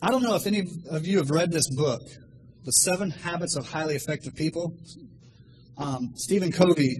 I 0.00 0.10
don't 0.10 0.22
know 0.22 0.36
if 0.36 0.46
any 0.46 0.62
of 0.90 1.08
you 1.08 1.18
have 1.18 1.30
read 1.30 1.50
this 1.50 1.68
book, 1.74 2.02
The 2.64 2.70
Seven 2.70 3.10
Habits 3.10 3.56
of 3.56 3.66
Highly 3.68 3.96
Effective 3.96 4.32
People. 4.36 4.76
Um, 5.76 6.12
Stephen 6.14 6.52
Covey 6.52 6.96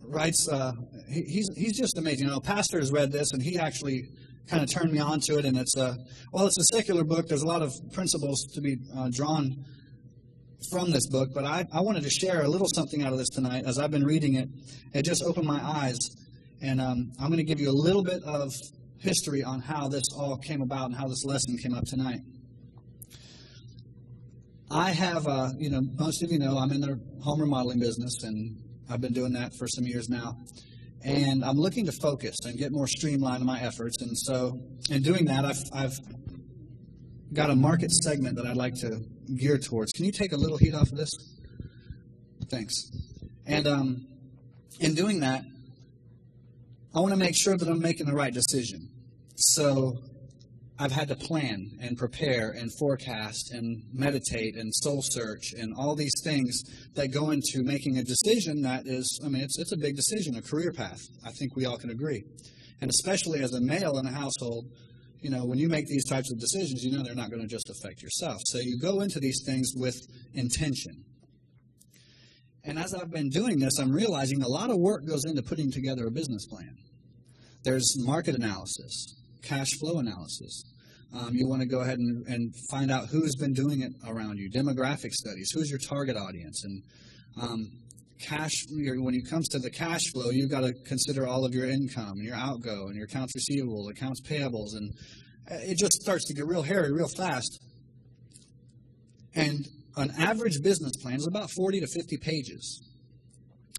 writes, 0.00 0.48
uh, 0.50 0.72
he, 1.10 1.24
he's, 1.24 1.50
he's 1.54 1.76
just 1.76 1.98
amazing. 1.98 2.28
You 2.28 2.32
know, 2.32 2.40
pastor 2.40 2.78
has 2.78 2.90
read 2.90 3.12
this, 3.12 3.32
and 3.32 3.42
he 3.42 3.58
actually 3.58 4.08
kind 4.48 4.62
of 4.62 4.70
turned 4.70 4.92
me 4.92 4.98
on 4.98 5.20
to 5.20 5.36
it. 5.36 5.44
And 5.44 5.58
it's 5.58 5.76
a, 5.76 5.98
well, 6.32 6.46
it's 6.46 6.56
a 6.56 6.64
secular 6.74 7.04
book. 7.04 7.28
There's 7.28 7.42
a 7.42 7.46
lot 7.46 7.60
of 7.60 7.70
principles 7.92 8.46
to 8.54 8.62
be 8.62 8.78
uh, 8.96 9.10
drawn 9.12 9.54
from 10.70 10.90
this 10.90 11.06
book, 11.06 11.34
but 11.34 11.44
I, 11.44 11.66
I 11.70 11.82
wanted 11.82 12.04
to 12.04 12.10
share 12.10 12.44
a 12.44 12.48
little 12.48 12.68
something 12.74 13.02
out 13.02 13.12
of 13.12 13.18
this 13.18 13.28
tonight. 13.28 13.64
As 13.66 13.78
I've 13.78 13.90
been 13.90 14.06
reading 14.06 14.36
it, 14.36 14.48
it 14.94 15.02
just 15.02 15.22
opened 15.22 15.46
my 15.46 15.62
eyes. 15.62 15.98
And 16.62 16.80
um, 16.80 17.12
I'm 17.20 17.26
going 17.26 17.36
to 17.36 17.44
give 17.44 17.60
you 17.60 17.68
a 17.68 17.76
little 17.76 18.02
bit 18.02 18.22
of 18.22 18.54
history 19.04 19.44
on 19.44 19.60
how 19.60 19.88
this 19.88 20.04
all 20.18 20.36
came 20.38 20.62
about 20.62 20.86
and 20.86 20.96
how 20.96 21.06
this 21.06 21.24
lesson 21.24 21.56
came 21.58 21.74
up 21.74 21.84
tonight. 21.84 22.20
I 24.70 24.90
have, 24.90 25.28
uh, 25.28 25.50
you 25.58 25.70
know, 25.70 25.82
most 25.96 26.22
of 26.22 26.32
you 26.32 26.38
know 26.38 26.58
I'm 26.58 26.72
in 26.72 26.80
the 26.80 26.98
home 27.22 27.40
remodeling 27.40 27.78
business, 27.78 28.24
and 28.24 28.56
I've 28.90 29.00
been 29.00 29.12
doing 29.12 29.32
that 29.34 29.52
for 29.54 29.68
some 29.68 29.84
years 29.84 30.08
now. 30.08 30.36
And 31.04 31.44
I'm 31.44 31.56
looking 31.56 31.84
to 31.84 31.92
focus 31.92 32.34
and 32.44 32.58
get 32.58 32.72
more 32.72 32.88
streamlined 32.88 33.42
in 33.42 33.46
my 33.46 33.60
efforts. 33.60 34.00
And 34.00 34.18
so, 34.18 34.58
in 34.90 35.02
doing 35.02 35.26
that, 35.26 35.44
I've, 35.44 35.62
I've 35.72 35.98
got 37.34 37.50
a 37.50 37.54
market 37.54 37.92
segment 37.92 38.36
that 38.36 38.46
I'd 38.46 38.56
like 38.56 38.74
to 38.76 39.00
gear 39.36 39.58
towards. 39.58 39.92
Can 39.92 40.06
you 40.06 40.12
take 40.12 40.32
a 40.32 40.36
little 40.36 40.56
heat 40.56 40.74
off 40.74 40.90
of 40.90 40.96
this? 40.96 41.10
Thanks. 42.50 42.90
And 43.46 43.66
um, 43.66 44.06
in 44.80 44.94
doing 44.94 45.20
that, 45.20 45.44
I 46.94 47.00
want 47.00 47.12
to 47.12 47.18
make 47.18 47.36
sure 47.36 47.56
that 47.56 47.68
I'm 47.68 47.80
making 47.80 48.06
the 48.06 48.14
right 48.14 48.32
decision. 48.32 48.88
So 49.36 49.98
I've 50.78 50.92
had 50.92 51.08
to 51.08 51.16
plan 51.16 51.70
and 51.80 51.96
prepare 51.96 52.50
and 52.50 52.70
forecast 52.78 53.52
and 53.52 53.82
meditate 53.92 54.56
and 54.56 54.72
soul 54.74 55.02
search 55.02 55.52
and 55.56 55.72
all 55.76 55.94
these 55.94 56.14
things 56.24 56.62
that 56.94 57.12
go 57.12 57.30
into 57.30 57.62
making 57.62 57.98
a 57.98 58.02
decision 58.02 58.62
that 58.62 58.86
is, 58.86 59.20
I 59.24 59.28
mean, 59.28 59.42
it's, 59.42 59.58
it's 59.58 59.72
a 59.72 59.76
big 59.76 59.94
decision, 59.96 60.36
a 60.36 60.42
career 60.42 60.72
path. 60.72 61.00
I 61.24 61.30
think 61.30 61.54
we 61.54 61.64
all 61.64 61.78
can 61.78 61.90
agree. 61.90 62.24
And 62.80 62.90
especially 62.90 63.40
as 63.40 63.52
a 63.54 63.60
male 63.60 63.98
in 63.98 64.06
a 64.06 64.10
household, 64.10 64.66
you 65.20 65.30
know, 65.30 65.44
when 65.44 65.58
you 65.58 65.68
make 65.68 65.86
these 65.86 66.04
types 66.04 66.30
of 66.32 66.38
decisions, 66.38 66.84
you 66.84 66.96
know 66.96 67.02
they're 67.02 67.14
not 67.14 67.30
going 67.30 67.40
to 67.40 67.48
just 67.48 67.70
affect 67.70 68.02
yourself. 68.02 68.40
So 68.46 68.58
you 68.58 68.78
go 68.78 69.00
into 69.00 69.20
these 69.20 69.42
things 69.46 69.72
with 69.76 69.96
intention. 70.34 71.04
And 72.64 72.78
as 72.78 72.94
I've 72.94 73.10
been 73.10 73.30
doing 73.30 73.58
this, 73.58 73.78
I'm 73.78 73.92
realizing 73.92 74.42
a 74.42 74.48
lot 74.48 74.70
of 74.70 74.76
work 74.78 75.06
goes 75.06 75.24
into 75.24 75.42
putting 75.42 75.70
together 75.70 76.06
a 76.06 76.10
business 76.10 76.46
plan. 76.46 76.76
There's 77.62 77.96
market 78.04 78.34
analysis, 78.34 79.14
cash 79.44 79.68
flow 79.78 79.98
analysis. 79.98 80.64
Um, 81.12 81.30
you 81.32 81.46
want 81.46 81.62
to 81.62 81.68
go 81.68 81.80
ahead 81.80 81.98
and, 81.98 82.26
and, 82.26 82.52
find 82.68 82.90
out 82.90 83.06
who's 83.06 83.36
been 83.36 83.52
doing 83.52 83.82
it 83.82 83.92
around 84.08 84.38
you, 84.38 84.50
demographic 84.50 85.12
studies, 85.12 85.48
who's 85.54 85.70
your 85.70 85.78
target 85.78 86.16
audience, 86.16 86.64
and 86.64 86.82
um, 87.40 87.70
cash. 88.20 88.64
When 88.68 89.14
it 89.14 89.30
comes 89.30 89.48
to 89.50 89.60
the 89.60 89.70
cash 89.70 90.02
flow, 90.12 90.30
you've 90.30 90.50
got 90.50 90.62
to 90.62 90.72
consider 90.86 91.28
all 91.28 91.44
of 91.44 91.54
your 91.54 91.70
income, 91.70 92.14
and 92.16 92.24
your 92.24 92.34
outgo, 92.34 92.88
and 92.88 92.96
your 92.96 93.04
accounts 93.04 93.32
receivable, 93.36 93.88
accounts 93.88 94.22
payables, 94.22 94.74
and 94.74 94.92
uh, 95.48 95.70
it 95.70 95.78
just 95.78 95.92
starts 96.02 96.24
to 96.26 96.34
get 96.34 96.46
real 96.46 96.62
hairy 96.62 96.92
real 96.92 97.08
fast. 97.16 97.60
And 99.36 99.64
an 99.96 100.12
average 100.18 100.62
business 100.62 100.96
plan 101.00 101.16
is 101.16 101.28
about 101.28 101.50
40 101.50 101.80
to 101.80 101.86
50 101.86 102.16
pages. 102.18 102.82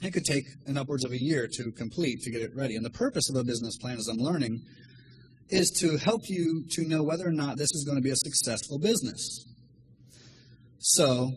It 0.02 0.14
could 0.14 0.26
take 0.26 0.46
an 0.68 0.78
upwards 0.78 1.06
of 1.06 1.12
a 1.12 1.22
year 1.22 1.48
to 1.52 1.72
complete 1.72 2.22
to 2.22 2.32
get 2.32 2.42
it 2.42 2.52
ready. 2.56 2.76
And 2.76 2.86
the 2.86 2.90
purpose 2.90 3.30
of 3.30 3.36
a 3.36 3.44
business 3.44 3.78
plan, 3.78 3.98
as 3.98 4.08
I'm 4.08 4.18
learning, 4.18 4.62
is 5.50 5.70
to 5.82 5.98
help 5.98 6.22
you 6.26 6.64
to 6.72 6.88
know 6.88 7.04
whether 7.04 7.28
or 7.28 7.32
not 7.32 7.58
this 7.58 7.70
is 7.74 7.84
going 7.86 7.98
to 7.98 8.02
be 8.02 8.10
a 8.10 8.16
successful 8.16 8.80
business. 8.80 9.46
So, 10.80 11.32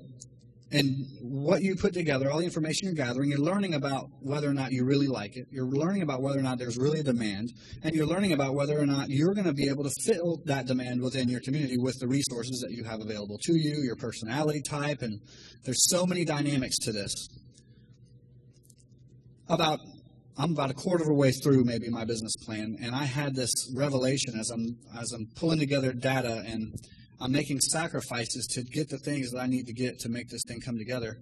and 0.70 1.06
what 1.22 1.62
you 1.62 1.74
put 1.76 1.94
together, 1.94 2.30
all 2.30 2.38
the 2.38 2.44
information 2.44 2.86
you're 2.86 2.94
gathering, 2.94 3.30
you're 3.30 3.38
learning 3.38 3.72
about 3.74 4.10
whether 4.20 4.48
or 4.48 4.52
not 4.52 4.70
you 4.70 4.84
really 4.84 5.06
like 5.06 5.36
it. 5.36 5.46
You're 5.50 5.66
learning 5.66 6.02
about 6.02 6.20
whether 6.20 6.38
or 6.38 6.42
not 6.42 6.58
there's 6.58 6.76
really 6.76 7.00
a 7.00 7.02
demand, 7.02 7.52
and 7.82 7.94
you're 7.94 8.06
learning 8.06 8.32
about 8.32 8.54
whether 8.54 8.78
or 8.78 8.84
not 8.84 9.08
you're 9.08 9.32
going 9.32 9.46
to 9.46 9.54
be 9.54 9.68
able 9.68 9.84
to 9.84 9.90
fill 10.04 10.42
that 10.44 10.66
demand 10.66 11.00
within 11.00 11.28
your 11.28 11.40
community 11.40 11.78
with 11.78 11.98
the 12.00 12.06
resources 12.06 12.60
that 12.60 12.72
you 12.72 12.84
have 12.84 13.00
available 13.00 13.38
to 13.44 13.54
you, 13.54 13.82
your 13.82 13.96
personality 13.96 14.60
type, 14.60 15.00
and 15.00 15.20
there's 15.64 15.88
so 15.88 16.04
many 16.04 16.24
dynamics 16.24 16.76
to 16.76 16.92
this. 16.92 17.28
About 19.48 19.80
I'm 20.38 20.52
about 20.52 20.70
a 20.70 20.74
quarter 20.74 21.02
of 21.02 21.10
a 21.10 21.14
way 21.14 21.32
through 21.32 21.64
maybe 21.64 21.88
my 21.88 22.04
business 22.04 22.36
plan, 22.36 22.76
and 22.80 22.94
I 22.94 23.04
had 23.04 23.34
this 23.34 23.72
revelation 23.74 24.38
as 24.38 24.50
I'm 24.50 24.78
as 24.96 25.12
I'm 25.12 25.26
pulling 25.34 25.58
together 25.58 25.92
data 25.92 26.44
and 26.46 26.74
I'm 27.20 27.32
making 27.32 27.58
sacrifices 27.60 28.46
to 28.52 28.62
get 28.62 28.88
the 28.88 28.98
things 28.98 29.32
that 29.32 29.40
I 29.40 29.46
need 29.46 29.66
to 29.66 29.72
get 29.72 29.98
to 30.00 30.08
make 30.08 30.28
this 30.28 30.42
thing 30.46 30.60
come 30.60 30.78
together. 30.78 31.16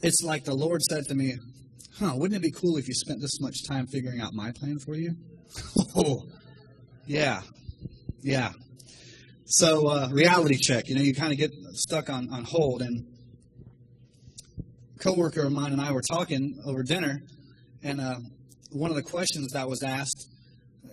It's 0.00 0.22
like 0.22 0.44
the 0.44 0.54
Lord 0.54 0.80
said 0.82 1.04
to 1.08 1.14
me, 1.14 1.36
Huh, 1.98 2.12
wouldn't 2.14 2.42
it 2.42 2.42
be 2.42 2.50
cool 2.50 2.78
if 2.78 2.88
you 2.88 2.94
spent 2.94 3.20
this 3.20 3.38
much 3.42 3.64
time 3.68 3.86
figuring 3.86 4.22
out 4.22 4.32
my 4.32 4.52
plan 4.52 4.78
for 4.78 4.94
you? 4.94 5.14
oh, 5.96 6.22
yeah, 7.06 7.42
yeah. 8.22 8.52
So, 9.44 9.88
uh, 9.88 10.08
reality 10.10 10.56
check, 10.56 10.88
you 10.88 10.94
know, 10.94 11.02
you 11.02 11.14
kind 11.14 11.32
of 11.32 11.38
get 11.38 11.50
stuck 11.72 12.08
on, 12.08 12.32
on 12.32 12.44
hold. 12.44 12.80
And 12.80 13.04
coworker 15.00 15.46
of 15.46 15.52
mine 15.52 15.72
and 15.72 15.80
I 15.80 15.92
were 15.92 16.02
talking 16.02 16.60
over 16.66 16.82
dinner, 16.82 17.22
and 17.82 18.00
uh, 18.00 18.16
one 18.70 18.90
of 18.90 18.96
the 18.96 19.02
questions 19.02 19.52
that 19.52 19.68
was 19.68 19.82
asked 19.82 20.28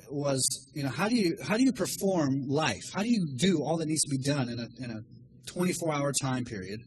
was, 0.10 0.70
you 0.74 0.84
know, 0.84 0.90
how 0.90 1.10
do 1.10 1.16
you 1.16 1.38
how 1.46 1.58
do 1.58 1.64
you 1.64 1.74
perform 1.74 2.48
life? 2.48 2.84
How 2.94 3.04
do 3.04 3.10
you 3.10 3.28
do 3.36 3.62
all 3.64 3.78
that 3.78 3.88
needs 3.88 4.02
to 4.02 4.10
be 4.10 4.18
done 4.18 4.50
in 4.50 4.60
a 4.60 4.68
in 4.84 4.92
a 4.92 5.02
24 5.48 5.94
hour 5.94 6.12
time 6.22 6.46
period, 6.46 6.82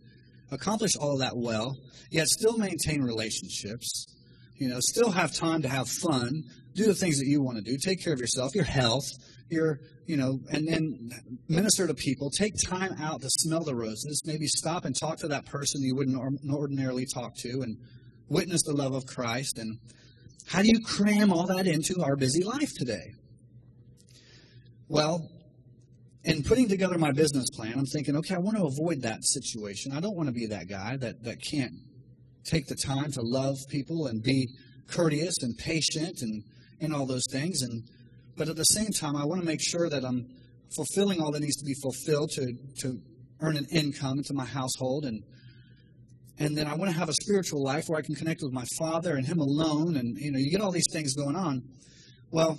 accomplish 0.51 0.93
all 1.01 1.15
of 1.15 1.21
that 1.21 1.37
well, 1.37 1.77
yet 2.11 2.27
still 2.29 2.57
maintain 2.57 3.03
relationships, 3.03 4.07
you 4.57 4.69
know, 4.69 4.79
still 4.81 5.11
have 5.11 5.35
time 5.35 5.63
to 5.63 5.69
have 5.69 5.89
fun, 5.89 6.43
do 6.75 6.87
the 6.87 6.95
things 6.95 7.19
that 7.19 7.27
you 7.27 7.43
want 7.43 7.57
to 7.57 7.63
do, 7.63 7.77
take 7.83 8.03
care 8.03 8.13
of 8.13 8.21
yourself, 8.21 8.55
your 8.55 8.65
health, 8.65 9.09
your, 9.51 9.81
you 10.07 10.17
know, 10.17 10.41
and 10.51 10.67
then 10.67 11.11
minister 11.49 11.87
to 11.87 11.95
people, 11.95 12.31
take 12.31 12.55
time 12.65 12.95
out 13.01 13.21
to 13.23 13.31
smell 13.31 13.65
the 13.65 13.75
roses, 13.75 14.23
maybe 14.25 14.47
stop 14.47 14.85
and 14.85 14.99
talk 14.99 15.19
to 15.19 15.29
that 15.29 15.47
person 15.47 15.83
you 15.83 15.95
wouldn't 15.95 16.17
ordinarily 16.51 17.07
talk 17.07 17.35
to 17.37 17.63
and 17.63 17.77
witness 18.29 18.63
the 18.63 18.75
love 18.75 18.95
of 18.95 19.07
Christ 19.07 19.59
and 19.59 19.79
how 20.47 20.63
do 20.63 20.69
you 20.69 20.81
cram 20.81 21.33
all 21.33 21.47
that 21.47 21.69
into 21.69 22.03
our 22.03 22.17
busy 22.17 22.43
life 22.43 22.73
today? 22.77 23.15
Well, 24.89 25.29
in 26.25 26.43
putting 26.43 26.69
together 26.69 26.99
my 26.99 27.13
business 27.13 27.49
plan, 27.51 27.75
I'm 27.79 27.87
thinking, 27.87 28.17
okay, 28.17 28.35
I 28.35 28.39
want 28.39 28.57
to 28.57 28.65
avoid 28.65 29.03
that 29.03 29.25
situation. 29.25 29.93
I 29.93 30.01
don't 30.01 30.17
want 30.17 30.29
to 30.29 30.33
be 30.33 30.47
that 30.47 30.69
guy 30.69 30.97
that, 30.97 31.23
that 31.23 31.37
can't 31.41 31.73
take 32.45 32.67
the 32.67 32.75
time 32.75 33.13
to 33.13 33.23
love 33.23 33.59
people 33.69 34.09
and 34.09 34.23
be 34.23 34.49
courteous 34.89 35.35
and 35.43 35.57
patient 35.57 36.21
and, 36.21 36.43
and 36.81 36.93
all 36.93 37.07
those 37.07 37.27
things. 37.31 37.63
And 37.63 37.85
but 38.37 38.49
at 38.49 38.57
the 38.57 38.65
same 38.65 38.91
time, 38.91 39.17
I 39.17 39.25
want 39.25 39.41
to 39.41 39.47
make 39.47 39.61
sure 39.63 39.89
that 39.89 40.05
I'm 40.05 40.27
fulfilling 40.77 41.21
all 41.21 41.33
that 41.33 41.41
needs 41.41 41.57
to 41.57 41.65
be 41.65 41.75
fulfilled 41.83 42.31
to, 42.37 42.53
to 42.83 42.99
earn 43.41 43.57
an 43.57 43.67
income 43.73 44.19
into 44.19 44.35
my 44.35 44.45
household 44.45 45.05
and 45.05 45.23
and 46.41 46.57
then 46.57 46.67
I 46.67 46.75
want 46.75 46.91
to 46.91 46.99
have 46.99 47.11
a 47.11 47.13
spiritual 47.13 47.63
life 47.63 47.85
where 47.89 47.99
I 47.99 48.03
can 48.03 48.15
connect 48.15 48.41
with 48.43 48.51
my 48.51 48.65
Father 48.79 49.15
and 49.17 49.27
Him 49.27 49.41
alone, 49.41 49.99
and 49.99 50.17
you 50.19 50.33
know, 50.33 50.39
you 50.39 50.51
get 50.51 50.63
all 50.63 50.73
these 50.73 50.91
things 50.91 51.15
going 51.15 51.37
on. 51.37 51.63
Well, 52.31 52.59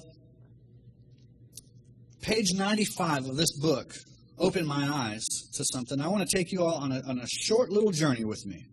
page 2.21 2.53
95 2.53 3.25
of 3.25 3.37
this 3.37 3.59
book 3.59 3.91
opened 4.37 4.67
my 4.67 4.87
eyes 4.87 5.25
to 5.55 5.65
something. 5.73 5.99
I 5.99 6.07
want 6.09 6.29
to 6.29 6.37
take 6.37 6.51
you 6.51 6.63
all 6.63 6.75
on 6.75 6.91
a, 6.91 7.01
on 7.07 7.19
a 7.19 7.27
short 7.27 7.71
little 7.71 7.89
journey 7.89 8.23
with 8.23 8.45
me. 8.45 8.65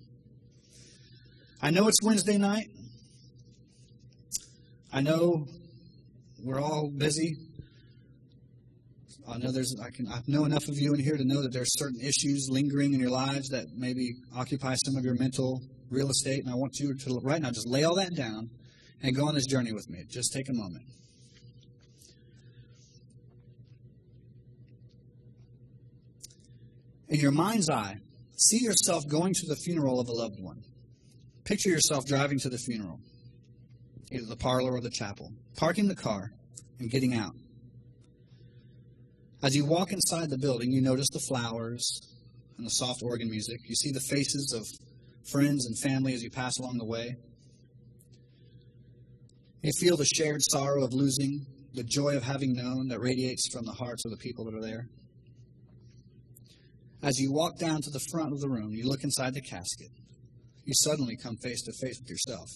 I 1.63 1.71
know 1.71 1.89
it's 1.89 2.03
Wednesday 2.03 2.37
night. 2.37 2.69
I 4.93 5.01
know 5.01 5.47
we're 6.43 6.61
all 6.61 6.91
busy. 6.91 7.37
I 9.29 9.39
know 9.39 9.53
there's 9.53 9.77
I 9.83 9.91
can 9.91 10.09
I 10.09 10.21
know 10.27 10.45
enough 10.45 10.69
of 10.69 10.79
you 10.79 10.95
in 10.95 11.01
here 11.01 11.17
to 11.17 11.25
know 11.25 11.43
that 11.43 11.53
there's 11.53 11.79
certain 11.79 12.01
issues 12.01 12.49
lingering 12.51 12.95
in 12.95 13.01
your 13.01 13.11
lives 13.11 13.49
that 13.51 13.67
maybe 13.77 14.15
occupy 14.35 14.75
some 14.85 14.97
of 14.97 15.05
your 15.05 15.15
mental 15.15 15.61
real 15.91 16.11
estate, 16.11 16.45
and 16.45 16.51
I 16.51 16.57
want 16.57 16.79
you 16.79 16.95
to 16.95 17.21
right 17.23 17.41
now 17.41 17.51
just 17.51 17.69
lay 17.69 17.85
all 17.85 17.97
that 17.97 18.15
down 18.15 18.51
and 19.03 19.15
go 19.15 19.27
on 19.29 19.35
this 19.35 19.47
journey 19.47 19.73
with 19.73 19.89
me. 19.91 20.05
Just 20.09 20.33
take 20.33 20.49
a 20.49 20.55
moment. 20.55 20.85
In 27.09 27.21
your 27.21 27.33
mind's 27.33 27.71
eye, 27.71 27.97
see 28.37 28.63
yourself 28.63 29.09
going 29.09 29.33
to 29.35 29.47
the 29.47 29.57
funeral 29.57 29.99
of 29.99 30.09
a 30.09 30.13
loved 30.13 30.41
one. 30.41 30.63
Picture 31.45 31.71
yourself 31.71 32.05
driving 32.05 32.39
to 32.41 32.51
the 32.51 32.59
funeral, 32.59 33.01
either 34.13 34.27
the 34.27 34.37
parlor 34.37 34.73
or 34.73 34.81
the 34.81 34.91
chapel, 34.91 35.33
parking 35.57 35.89
the 35.89 35.95
car 35.95 36.31
and 36.79 36.91
getting 36.91 37.15
out. 37.15 37.35
As 39.43 39.55
you 39.55 39.65
walk 39.65 39.93
inside 39.93 40.31
the 40.31 40.39
building, 40.39 40.73
you 40.73 40.81
notice 40.81 41.09
the 41.13 41.23
flowers 41.29 42.01
and 42.57 42.67
the 42.67 42.71
soft 42.71 43.03
organ 43.03 43.31
music. 43.31 43.61
You 43.69 43.75
see 43.77 43.93
the 43.93 44.01
faces 44.01 44.53
of 44.53 44.67
friends 45.31 45.67
and 45.67 45.79
family 45.79 46.15
as 46.15 46.23
you 46.23 46.31
pass 46.31 46.59
along 46.59 46.79
the 46.79 46.85
way. 46.85 47.17
You 49.63 49.73
feel 49.79 49.97
the 49.97 50.05
shared 50.05 50.41
sorrow 50.43 50.85
of 50.85 50.93
losing 50.93 51.47
the 51.75 51.85
joy 51.85 52.17
of 52.17 52.25
having 52.25 52.55
known 52.55 52.89
that 52.89 53.01
radiates 53.01 53.49
from 53.53 53.65
the 53.65 53.73
hearts 53.73 54.05
of 54.05 54.11
the 54.11 54.17
people 54.17 54.45
that 54.47 54.55
are 54.55 54.63
there. 54.63 54.89
As 57.03 57.21
you 57.21 57.33
walk 57.33 57.59
down 57.59 57.81
to 57.83 57.91
the 57.91 58.01
front 58.11 58.33
of 58.33 58.41
the 58.41 58.49
room, 58.49 58.73
you 58.73 58.89
look 58.89 59.05
inside 59.05 59.35
the 59.35 59.41
casket, 59.41 59.91
you 60.65 60.75
suddenly 60.75 61.17
come 61.17 61.37
face 61.37 61.63
to 61.63 61.73
face 61.81 62.01
with 62.01 62.11
yourself. 62.11 62.49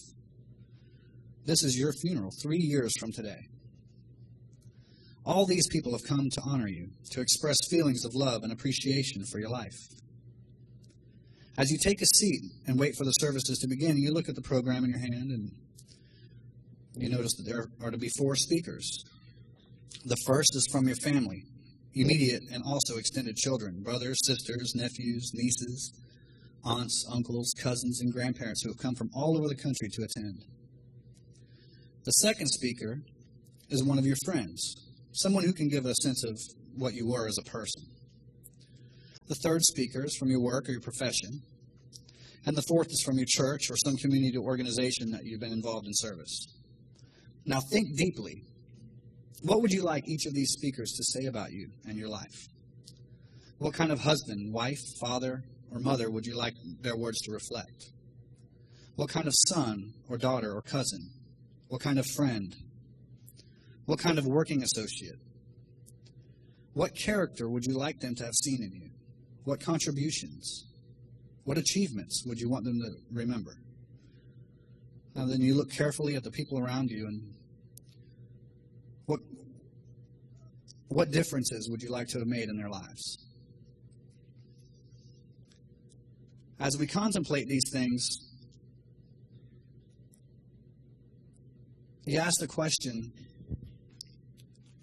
This 1.45 1.63
is 1.63 1.77
your 1.77 1.91
funeral 2.01 2.31
three 2.41 2.59
years 2.59 2.93
from 2.99 3.11
today. 3.11 3.47
All 5.25 5.45
these 5.45 5.67
people 5.67 5.91
have 5.91 6.03
come 6.07 6.29
to 6.29 6.41
honor 6.45 6.67
you, 6.67 6.89
to 7.11 7.21
express 7.21 7.57
feelings 7.69 8.05
of 8.05 8.11
love 8.13 8.43
and 8.43 8.51
appreciation 8.51 9.23
for 9.31 9.39
your 9.39 9.49
life. 9.49 9.77
As 11.57 11.69
you 11.69 11.77
take 11.81 12.01
a 12.01 12.05
seat 12.05 12.41
and 12.67 12.79
wait 12.79 12.95
for 12.97 13.03
the 13.03 13.11
services 13.11 13.59
to 13.59 13.67
begin, 13.67 13.97
you 13.97 14.13
look 14.13 14.27
at 14.27 14.35
the 14.35 14.41
program 14.41 14.83
in 14.83 14.89
your 14.89 14.99
hand 14.99 15.31
and 15.31 15.51
you 16.95 17.09
notice 17.09 17.33
that 17.35 17.49
there 17.49 17.65
are 17.81 17.91
to 17.91 17.97
be 17.97 18.09
four 18.17 18.35
speakers. 18.35 19.03
The 20.05 20.17
first 20.25 20.55
is 20.55 20.67
from 20.71 20.87
your 20.87 20.97
family, 20.97 21.43
immediate 21.93 22.43
and 22.51 22.63
also 22.65 22.97
extended 22.97 23.35
children, 23.35 23.81
brothers, 23.83 24.17
sisters, 24.25 24.73
nephews, 24.75 25.31
nieces, 25.33 25.93
aunts, 26.63 27.05
uncles, 27.11 27.53
cousins, 27.61 28.01
and 28.01 28.11
grandparents 28.11 28.63
who 28.63 28.69
have 28.69 28.79
come 28.79 28.95
from 28.95 29.09
all 29.13 29.37
over 29.37 29.47
the 29.47 29.55
country 29.55 29.89
to 29.89 30.03
attend. 30.03 30.45
The 32.05 32.11
second 32.11 32.47
speaker 32.47 33.01
is 33.69 33.81
one 33.81 33.97
of 33.97 34.05
your 34.05 34.17
friends, 34.25 34.75
someone 35.13 35.45
who 35.45 35.53
can 35.53 35.69
give 35.69 35.85
a 35.85 35.95
sense 35.95 36.25
of 36.25 36.37
what 36.75 36.93
you 36.93 37.07
were 37.07 37.27
as 37.27 37.37
a 37.37 37.49
person. 37.49 37.83
The 39.27 39.35
third 39.35 39.61
speaker 39.63 40.03
is 40.03 40.17
from 40.17 40.29
your 40.29 40.41
work 40.41 40.67
or 40.67 40.73
your 40.73 40.81
profession. 40.81 41.41
And 42.45 42.57
the 42.57 42.63
fourth 42.67 42.87
is 42.87 43.01
from 43.05 43.17
your 43.17 43.25
church 43.25 43.71
or 43.71 43.77
some 43.77 43.95
community 43.95 44.37
organization 44.37 45.11
that 45.11 45.21
you've 45.23 45.39
been 45.39 45.53
involved 45.53 45.87
in 45.87 45.93
service. 45.93 46.45
Now 47.45 47.61
think 47.71 47.95
deeply. 47.95 48.43
What 49.43 49.61
would 49.61 49.71
you 49.71 49.83
like 49.83 50.03
each 50.05 50.25
of 50.25 50.33
these 50.33 50.51
speakers 50.51 50.91
to 50.91 51.03
say 51.19 51.27
about 51.27 51.51
you 51.51 51.69
and 51.85 51.97
your 51.97 52.09
life? 52.09 52.47
What 53.59 53.73
kind 53.73 53.93
of 53.93 54.01
husband, 54.01 54.53
wife, 54.53 54.79
father, 54.99 55.41
or 55.71 55.79
mother 55.79 56.11
would 56.11 56.25
you 56.25 56.35
like 56.35 56.53
their 56.81 56.97
words 56.97 57.19
to 57.21 57.31
reflect? 57.31 57.91
What 58.97 59.07
kind 59.07 59.25
of 59.25 59.33
son 59.47 59.93
or 60.09 60.17
daughter 60.17 60.51
or 60.51 60.61
cousin? 60.61 61.09
What 61.73 61.81
kind 61.81 61.97
of 61.97 62.05
friend? 62.05 62.55
What 63.87 63.97
kind 63.97 64.19
of 64.19 64.27
working 64.27 64.61
associate? 64.61 65.17
What 66.73 66.95
character 66.95 67.49
would 67.49 67.65
you 67.65 67.73
like 67.73 67.99
them 67.99 68.13
to 68.13 68.23
have 68.25 68.35
seen 68.35 68.61
in 68.61 68.79
you? 68.79 68.91
What 69.45 69.59
contributions? 69.59 70.67
What 71.45 71.57
achievements 71.57 72.25
would 72.27 72.39
you 72.39 72.47
want 72.47 72.65
them 72.65 72.79
to 72.79 72.91
remember? 73.11 73.55
Now, 75.15 75.25
then 75.25 75.41
you 75.41 75.55
look 75.55 75.71
carefully 75.71 76.15
at 76.15 76.23
the 76.23 76.29
people 76.29 76.59
around 76.59 76.91
you 76.91 77.07
and 77.07 77.33
what, 79.07 79.21
what 80.89 81.09
differences 81.09 81.71
would 81.71 81.81
you 81.81 81.89
like 81.89 82.07
to 82.09 82.19
have 82.19 82.27
made 82.27 82.49
in 82.49 82.55
their 82.55 82.69
lives? 82.69 83.17
As 86.59 86.77
we 86.77 86.85
contemplate 86.85 87.47
these 87.47 87.71
things, 87.73 88.32
you 92.05 92.19
ask 92.19 92.39
the 92.39 92.47
question 92.47 93.11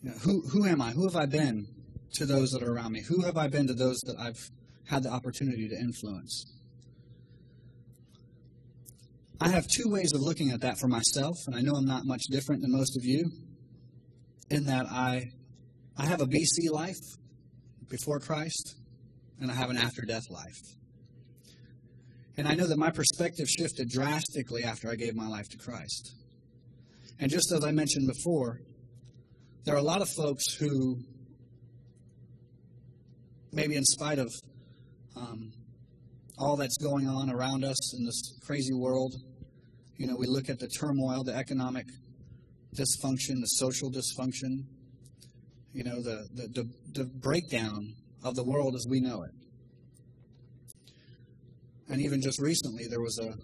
you 0.02 0.10
know, 0.10 0.16
who, 0.16 0.40
who 0.48 0.66
am 0.66 0.80
I? 0.80 0.92
Who 0.92 1.04
have 1.04 1.16
I 1.16 1.26
been 1.26 1.66
to 2.14 2.24
those 2.24 2.50
that 2.50 2.62
are 2.62 2.72
around 2.72 2.92
me? 2.92 3.02
Who 3.02 3.22
have 3.22 3.36
I 3.36 3.48
been 3.48 3.66
to 3.66 3.74
those 3.74 3.98
that 4.06 4.16
I've 4.18 4.38
had 4.88 5.02
the 5.02 5.10
opportunity 5.10 5.68
to 5.68 5.76
influence? 5.76 6.46
I 9.40 9.48
have 9.48 9.66
two 9.66 9.90
ways 9.90 10.12
of 10.14 10.20
looking 10.20 10.50
at 10.50 10.60
that 10.62 10.78
for 10.78 10.88
myself, 10.88 11.36
and 11.46 11.56
I 11.56 11.60
know 11.60 11.72
I'm 11.72 11.86
not 11.86 12.04
much 12.04 12.22
different 12.30 12.62
than 12.62 12.72
most 12.72 12.96
of 12.96 13.04
you 13.04 13.30
in 14.50 14.64
that 14.64 14.86
I, 14.86 15.30
I 15.96 16.06
have 16.06 16.20
a 16.20 16.26
BC 16.26 16.70
life 16.70 16.98
before 17.88 18.18
Christ, 18.20 18.76
and 19.40 19.50
I 19.50 19.54
have 19.54 19.70
an 19.70 19.76
after 19.76 20.02
death 20.02 20.24
life. 20.30 20.60
And 22.36 22.48
I 22.48 22.54
know 22.54 22.66
that 22.66 22.78
my 22.78 22.90
perspective 22.90 23.48
shifted 23.48 23.88
drastically 23.88 24.64
after 24.64 24.90
I 24.90 24.94
gave 24.94 25.14
my 25.14 25.28
life 25.28 25.48
to 25.50 25.58
Christ. 25.58 26.14
And 27.20 27.30
just 27.30 27.52
as 27.52 27.62
I 27.62 27.70
mentioned 27.70 28.08
before, 28.08 28.62
there 29.64 29.74
are 29.74 29.78
a 29.78 29.82
lot 29.82 30.00
of 30.00 30.08
folks 30.08 30.54
who, 30.54 30.96
maybe 33.52 33.76
in 33.76 33.84
spite 33.84 34.18
of 34.18 34.32
um, 35.14 35.52
all 36.38 36.56
that's 36.56 36.78
going 36.78 37.06
on 37.06 37.28
around 37.28 37.62
us 37.62 37.94
in 37.94 38.06
this 38.06 38.38
crazy 38.46 38.72
world, 38.72 39.14
you 39.98 40.06
know, 40.06 40.16
we 40.16 40.26
look 40.26 40.48
at 40.48 40.58
the 40.58 40.68
turmoil, 40.68 41.22
the 41.22 41.34
economic 41.34 41.84
dysfunction, 42.74 43.40
the 43.40 43.46
social 43.48 43.90
dysfunction, 43.90 44.64
you 45.74 45.84
know, 45.84 46.00
the, 46.00 46.26
the, 46.32 46.48
the, 46.48 46.70
the 46.94 47.04
breakdown 47.04 47.92
of 48.24 48.34
the 48.34 48.44
world 48.44 48.74
as 48.74 48.86
we 48.88 48.98
know 48.98 49.24
it. 49.24 49.32
And 51.90 52.00
even 52.00 52.22
just 52.22 52.40
recently, 52.40 52.86
there 52.88 53.00
was 53.02 53.18
a 53.18 53.34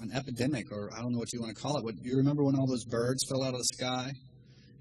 an 0.00 0.12
epidemic, 0.12 0.72
or 0.72 0.90
I 0.92 1.00
don't 1.00 1.12
know 1.12 1.18
what 1.18 1.32
you 1.32 1.40
want 1.40 1.54
to 1.54 1.60
call 1.60 1.76
it. 1.78 1.84
But 1.84 1.94
you 2.02 2.16
remember 2.16 2.44
when 2.44 2.56
all 2.56 2.66
those 2.66 2.84
birds 2.84 3.24
fell 3.28 3.42
out 3.42 3.54
of 3.54 3.58
the 3.58 3.68
sky, 3.74 4.12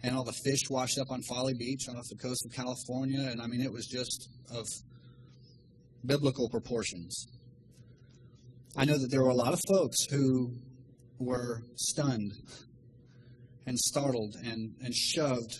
and 0.03 0.15
all 0.15 0.23
the 0.23 0.33
fish 0.45 0.69
washed 0.69 0.97
up 0.97 1.11
on 1.11 1.21
Folly 1.23 1.53
Beach 1.53 1.87
off 1.89 2.05
the 2.09 2.15
coast 2.15 2.45
of 2.45 2.53
California? 2.53 3.29
And 3.29 3.41
I 3.41 3.47
mean, 3.47 3.61
it 3.61 3.71
was 3.71 3.85
just 3.85 4.29
of 4.53 4.65
biblical 6.05 6.49
proportions. 6.49 7.27
I 8.75 8.85
know 8.85 8.97
that 8.97 9.11
there 9.11 9.23
were 9.23 9.29
a 9.29 9.35
lot 9.35 9.53
of 9.53 9.59
folks 9.67 9.97
who 10.09 10.53
were 11.17 11.63
stunned 11.75 12.33
and 13.65 13.77
startled 13.77 14.35
and, 14.43 14.73
and 14.81 14.95
shoved 14.95 15.59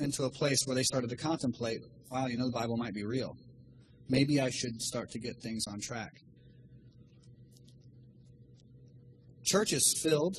into 0.00 0.24
a 0.24 0.30
place 0.30 0.58
where 0.64 0.74
they 0.74 0.84
started 0.84 1.10
to 1.10 1.16
contemplate 1.16 1.80
wow, 2.10 2.26
you 2.26 2.38
know, 2.38 2.46
the 2.46 2.52
Bible 2.52 2.76
might 2.76 2.94
be 2.94 3.04
real. 3.04 3.36
Maybe 4.08 4.40
I 4.40 4.50
should 4.50 4.80
start 4.80 5.10
to 5.10 5.18
get 5.18 5.36
things 5.42 5.64
on 5.68 5.80
track. 5.80 6.12
Church 9.48 9.72
is 9.72 9.98
filled, 10.02 10.36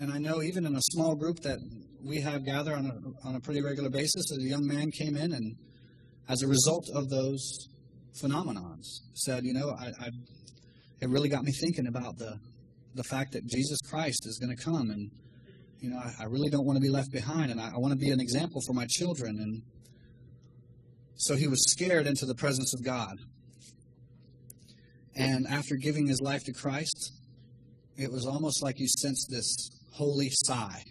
and 0.00 0.12
I 0.12 0.18
know 0.18 0.42
even 0.42 0.66
in 0.66 0.74
a 0.74 0.82
small 0.90 1.14
group 1.14 1.38
that 1.40 1.58
we 2.04 2.20
have 2.22 2.44
gather 2.44 2.74
on 2.74 2.86
a, 2.86 3.28
on 3.28 3.36
a 3.36 3.40
pretty 3.40 3.62
regular 3.62 3.88
basis, 3.88 4.32
a 4.32 4.40
young 4.40 4.66
man 4.66 4.90
came 4.90 5.16
in 5.16 5.32
and, 5.32 5.54
as 6.28 6.42
a 6.42 6.48
result 6.48 6.90
of 6.92 7.08
those 7.08 7.68
phenomenons, 8.20 9.00
said, 9.14 9.44
you 9.44 9.52
know, 9.52 9.70
I, 9.70 9.92
I 10.00 10.10
it 11.00 11.08
really 11.08 11.28
got 11.28 11.44
me 11.44 11.52
thinking 11.52 11.86
about 11.86 12.18
the 12.18 12.40
the 12.94 13.04
fact 13.04 13.32
that 13.34 13.46
Jesus 13.46 13.78
Christ 13.88 14.26
is 14.26 14.40
going 14.40 14.56
to 14.56 14.60
come, 14.60 14.90
and 14.90 15.08
you 15.78 15.90
know, 15.90 15.98
I, 15.98 16.22
I, 16.22 16.24
really 16.24 16.50
don't 16.50 16.66
want 16.66 16.78
to 16.78 16.80
be 16.80 16.88
left 16.88 17.12
behind, 17.12 17.52
and 17.52 17.60
I, 17.60 17.70
I 17.74 17.78
want 17.78 17.92
to 17.92 17.98
be 17.98 18.10
an 18.10 18.18
example 18.18 18.60
for 18.66 18.72
my 18.72 18.86
children. 18.88 19.38
And 19.38 19.62
so 21.14 21.36
he 21.36 21.46
was 21.46 21.62
scared 21.70 22.08
into 22.08 22.26
the 22.26 22.34
presence 22.34 22.74
of 22.74 22.84
God. 22.84 23.18
And 25.14 25.46
after 25.46 25.76
giving 25.76 26.08
his 26.08 26.20
life 26.20 26.42
to 26.44 26.52
Christ, 26.52 27.12
it 27.98 28.10
was 28.10 28.26
almost 28.26 28.62
like 28.62 28.78
you 28.78 28.86
sensed 28.88 29.28
this 29.30 29.70
holy 29.92 30.30
sigh. 30.30 30.82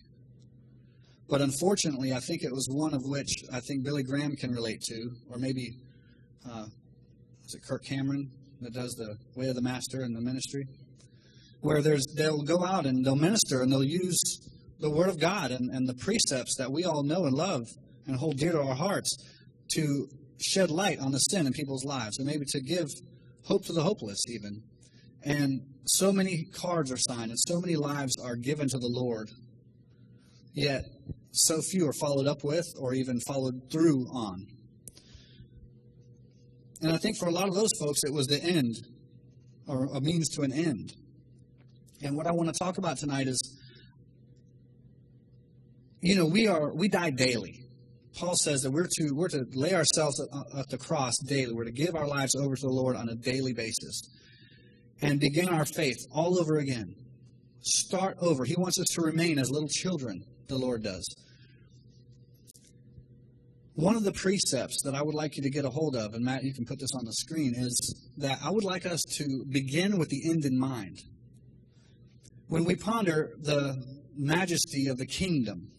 But 1.30 1.42
unfortunately, 1.42 2.14
I 2.14 2.20
think 2.20 2.44
it 2.44 2.52
was 2.52 2.68
one 2.70 2.94
of 2.94 3.02
which 3.04 3.34
I 3.52 3.60
think 3.62 3.84
Billy 3.84 4.04
Graham 4.04 4.36
can 4.36 4.52
relate 4.52 4.82
to, 4.90 5.12
or 5.30 5.38
maybe 5.38 5.78
uh, 6.50 6.66
is 7.46 7.56
it 7.56 7.64
Kirk 7.68 7.84
Cameron? 7.84 8.32
that 8.62 8.74
does 8.74 8.94
the 8.94 9.18
way 9.36 9.48
of 9.48 9.56
the 9.56 9.62
master 9.62 10.02
and 10.02 10.16
the 10.16 10.22
ministry, 10.22 10.66
where 11.62 11.82
there's 11.82 12.06
they'll 12.16 12.42
go 12.42 12.64
out 12.64 12.86
and 12.86 13.06
they'll 13.06 13.16
minister 13.16 13.62
and 13.62 13.72
they'll 13.72 13.84
use 13.84 14.20
the 14.80 14.90
word 14.90 15.10
of 15.10 15.20
God 15.20 15.52
and, 15.52 15.70
and 15.72 15.88
the 15.88 15.94
precepts 15.96 16.56
that 16.58 16.72
we 16.72 16.84
all 16.84 17.04
know 17.04 17.26
and 17.26 17.36
love 17.36 17.64
and 18.06 18.16
hold 18.16 18.38
dear 18.38 18.54
to 18.54 18.62
our 18.62 18.76
hearts 18.76 19.16
to 19.74 20.08
shed 20.40 20.70
light 20.70 21.00
on 21.00 21.12
the 21.12 21.18
sin 21.18 21.48
in 21.48 21.54
people's 21.54 21.84
lives 21.84 22.18
and 22.18 22.28
maybe 22.28 22.46
to 22.48 22.62
give 22.62 22.88
hope 23.46 23.66
to 23.66 23.74
the 23.74 23.82
hopeless 23.82 24.20
even. 24.30 24.62
And 25.28 25.60
so 25.84 26.14
many 26.14 26.46
cards 26.54 26.90
are 26.90 26.98
signed 26.98 27.32
and 27.32 27.40
so 27.40 27.60
many 27.60 27.76
lives 27.76 28.16
are 28.24 28.38
given 28.38 28.70
to 28.70 28.78
the 28.78 28.88
Lord. 28.88 29.30
Yet 30.54 30.86
so 31.32 31.60
few 31.62 31.88
are 31.88 31.94
followed 31.94 32.28
up 32.28 32.46
with 32.46 32.66
or 32.80 32.94
even 32.94 33.20
followed 33.28 33.70
through 33.70 34.08
on. 34.14 34.48
And 36.82 36.94
I 36.94 36.98
think 36.98 37.18
for 37.18 37.28
a 37.28 37.32
lot 37.32 37.50
of 37.50 37.56
those 37.56 37.72
folks, 37.78 38.00
it 38.06 38.14
was 38.14 38.28
the 38.28 38.42
end 38.42 38.76
or 39.68 39.90
a 39.94 40.00
means 40.00 40.30
to 40.36 40.44
an 40.44 40.54
end. 40.54 40.94
And 42.02 42.16
what 42.16 42.26
I 42.26 42.32
want 42.32 42.48
to 42.48 42.58
talk 42.58 42.78
about 42.78 42.98
tonight 42.98 43.28
is 43.28 43.38
you 46.00 46.16
know, 46.16 46.26
we 46.26 46.48
are 46.48 46.74
we 46.74 46.88
die 46.88 47.10
daily. 47.10 47.66
Paul 48.16 48.36
says 48.44 48.62
that 48.62 48.72
we're 48.72 48.88
to 48.88 49.12
we're 49.14 49.28
to 49.30 49.46
lay 49.54 49.74
ourselves 49.74 50.22
at, 50.22 50.60
at, 50.60 50.70
the 50.70 50.78
cross 50.78 51.14
daily. 51.28 51.54
We're 51.54 51.66
to 51.66 51.72
give 51.72 51.96
our 51.96 52.08
lives 52.08 52.34
over 52.36 52.56
to 52.56 52.62
the 52.62 52.74
Lord 52.74 52.96
on 52.96 53.10
a 53.10 53.16
daily 53.16 53.52
basis 53.52 54.04
and 55.02 55.20
begin 55.20 55.50
our 55.50 55.66
faith 55.66 55.98
all 56.14 56.40
over 56.40 56.58
again. 56.58 56.96
Start 57.62 58.18
over. 58.20 58.46
He 58.46 58.56
wants 58.58 58.80
us 58.80 58.88
to 58.94 59.02
remain 59.02 59.40
as 59.40 59.52
little 59.52 59.70
children, 59.70 60.24
the 60.48 60.58
Lord 60.58 60.84
does. 60.84 61.06
One 63.76 63.96
of 63.96 64.04
the 64.04 64.12
precepts 64.12 64.82
that 64.86 64.96
I 64.96 65.04
would 65.04 65.14
like 65.14 65.38
you 65.38 65.44
to 65.44 65.52
get 65.52 65.66
a 65.66 65.70
hold 65.70 65.96
of, 65.96 66.16
and 66.16 66.26
Matt, 66.26 66.44
you 66.44 66.54
can 66.54 66.66
put 66.66 66.80
this 66.80 66.90
on 66.96 67.06
the 67.06 67.14
screen, 67.14 67.54
is 67.56 68.10
that 68.18 68.40
I 68.44 68.50
would 68.50 68.64
like 68.64 68.88
us 68.88 69.02
to 69.18 69.46
begin 69.50 70.00
with 70.00 70.10
the 70.10 70.32
end 70.32 70.46
in 70.46 70.58
mind. 70.58 71.04
When 72.48 72.64
we 72.64 72.76
ponder 72.76 73.34
the 73.40 73.84
majesty 74.16 74.88
of 74.88 74.98
the 74.98 75.06
kingdom 75.06 75.70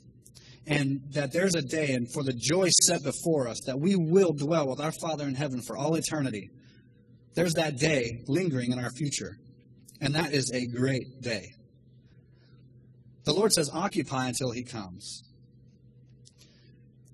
and 0.67 1.01
that 1.11 1.33
there's 1.33 1.55
a 1.55 1.63
day, 1.63 1.95
and 1.95 2.07
for 2.13 2.23
the 2.23 2.35
joy 2.35 2.69
set 2.83 3.03
before 3.03 3.49
us, 3.49 3.59
that 3.67 3.81
we 3.81 3.97
will 3.97 4.33
dwell 4.33 4.69
with 4.69 4.81
our 4.81 4.93
Father 5.01 5.27
in 5.27 5.35
heaven 5.35 5.61
for 5.67 5.77
all 5.77 5.95
eternity. 5.95 6.51
There's 7.35 7.55
that 7.55 7.79
day 7.79 8.23
lingering 8.27 8.73
in 8.73 8.79
our 8.79 8.91
future, 8.91 9.39
and 10.01 10.15
that 10.15 10.33
is 10.33 10.51
a 10.53 10.67
great 10.67 11.21
day. 11.21 11.53
The 13.25 13.33
Lord 13.33 13.53
says, 13.53 13.71
occupy 13.73 14.29
until 14.29 14.51
He 14.51 14.63
comes. 14.63 15.23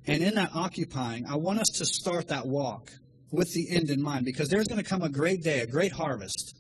And 0.07 0.23
in 0.23 0.35
that 0.35 0.51
occupying, 0.55 1.27
I 1.27 1.37
want 1.37 1.61
us 1.61 1.69
to 1.79 1.87
start 1.87 2.29
that 2.29 2.47
walk 2.47 2.93
with 3.31 3.53
the 3.53 3.69
end 3.71 3.91
in 3.91 4.01
mind 4.03 4.25
because 4.25 4.49
there's 4.49 4.69
going 4.69 4.83
to 4.83 4.89
come 4.89 5.03
a 5.03 5.09
great 5.09 5.43
day, 5.43 5.61
a 5.61 5.67
great 5.67 5.93
harvest 5.93 6.55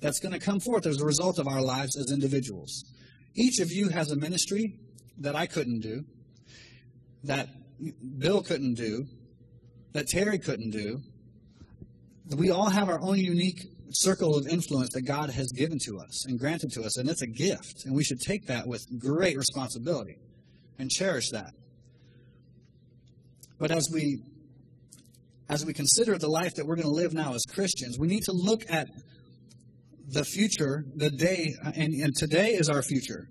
that's 0.00 0.18
going 0.18 0.32
to 0.32 0.38
come 0.38 0.60
forth 0.60 0.84
as 0.86 1.00
a 1.00 1.04
result 1.04 1.38
of 1.38 1.46
our 1.46 1.62
lives 1.62 1.96
as 1.96 2.12
individuals. 2.12 2.84
Each 3.34 3.60
of 3.60 3.72
you 3.72 3.88
has 3.88 4.10
a 4.10 4.16
ministry 4.16 4.74
that 5.18 5.36
I 5.36 5.46
couldn't 5.46 5.80
do, 5.80 6.04
that 7.24 7.48
Bill 8.18 8.42
couldn't 8.42 8.74
do, 8.74 9.06
that 9.92 10.08
Terry 10.08 10.38
couldn't 10.38 10.70
do. 10.70 11.00
We 12.36 12.50
all 12.50 12.70
have 12.70 12.88
our 12.88 13.00
own 13.00 13.18
unique 13.18 13.62
circle 13.90 14.36
of 14.36 14.46
influence 14.46 14.90
that 14.94 15.02
God 15.02 15.30
has 15.30 15.48
given 15.52 15.78
to 15.86 15.98
us 15.98 16.26
and 16.26 16.38
granted 16.38 16.72
to 16.72 16.82
us, 16.82 16.96
and 16.96 17.08
it's 17.08 17.22
a 17.22 17.26
gift, 17.26 17.84
and 17.84 17.94
we 17.94 18.04
should 18.04 18.20
take 18.20 18.46
that 18.46 18.66
with 18.66 18.80
great 18.98 19.36
responsibility 19.36 20.16
and 20.78 20.90
cherish 20.90 21.30
that. 21.30 21.52
But 23.58 23.70
as 23.70 23.88
we 23.92 24.22
as 25.48 25.66
we 25.66 25.74
consider 25.74 26.16
the 26.16 26.28
life 26.28 26.54
that 26.54 26.66
we're 26.66 26.76
going 26.76 26.88
to 26.88 26.94
live 26.94 27.12
now 27.12 27.34
as 27.34 27.42
Christians, 27.52 27.98
we 27.98 28.08
need 28.08 28.22
to 28.22 28.32
look 28.32 28.62
at 28.70 28.88
the 30.08 30.24
future, 30.24 30.84
the 30.96 31.10
day, 31.10 31.54
and, 31.62 31.92
and 31.92 32.14
today 32.16 32.52
is 32.52 32.70
our 32.70 32.82
future. 32.82 33.28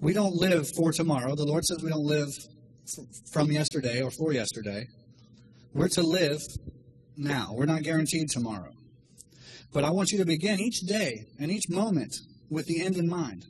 We 0.00 0.12
don't 0.12 0.34
live 0.34 0.66
for 0.76 0.92
tomorrow. 0.92 1.36
The 1.36 1.44
Lord 1.44 1.64
says 1.64 1.78
we 1.82 1.90
don't 1.90 2.04
live 2.04 2.28
from 3.32 3.52
yesterday 3.52 4.02
or 4.02 4.10
for 4.10 4.32
yesterday. 4.32 4.86
We're 5.72 5.88
to 5.88 6.02
live 6.02 6.40
now. 7.16 7.50
We're 7.52 7.66
not 7.66 7.82
guaranteed 7.82 8.28
tomorrow. 8.28 8.72
But 9.72 9.84
I 9.84 9.90
want 9.90 10.10
you 10.10 10.18
to 10.18 10.24
begin 10.24 10.60
each 10.60 10.80
day 10.80 11.26
and 11.38 11.50
each 11.50 11.68
moment 11.68 12.14
with 12.50 12.66
the 12.66 12.82
end 12.84 12.96
in 12.96 13.08
mind. 13.08 13.44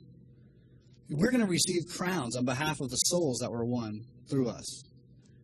We're 1.09 1.31
going 1.31 1.43
to 1.43 1.49
receive 1.49 1.83
crowns 1.95 2.35
on 2.35 2.45
behalf 2.45 2.81
of 2.81 2.89
the 2.89 2.97
souls 2.97 3.39
that 3.39 3.51
were 3.51 3.63
won 3.63 4.01
through 4.29 4.49
us. 4.49 4.83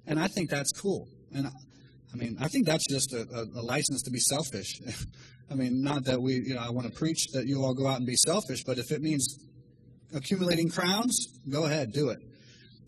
And 0.06 0.20
I 0.20 0.28
think 0.28 0.50
that's 0.50 0.72
cool. 0.72 1.08
And 1.34 1.48
I 1.48 2.18
mean, 2.18 2.38
I 2.40 2.48
think 2.48 2.66
that's 2.66 2.86
just 2.90 3.14
a, 3.14 3.26
a, 3.34 3.62
a 3.62 3.64
license 3.64 4.02
to 4.04 4.12
be 4.12 4.20
selfish. 4.20 4.82
I 5.52 5.56
mean, 5.56 5.82
not 5.82 6.06
that 6.06 6.22
we, 6.22 6.34
you 6.34 6.56
know, 6.56 6.62
I 6.62 6.70
want 6.70 6.88
to 6.88 6.94
preach 6.94 7.28
that 7.34 7.48
you 7.48 7.64
all 7.64 7.74
go 7.74 7.88
out 7.88 7.98
and 7.98 8.06
be 8.06 8.16
selfish, 8.16 8.64
but 8.66 8.78
if 8.78 8.92
it 8.92 9.02
means 9.02 9.38
accumulating 10.14 10.70
crowns, 10.70 11.28
go 11.50 11.66
ahead, 11.66 11.92
do 11.92 12.10
it. 12.10 12.20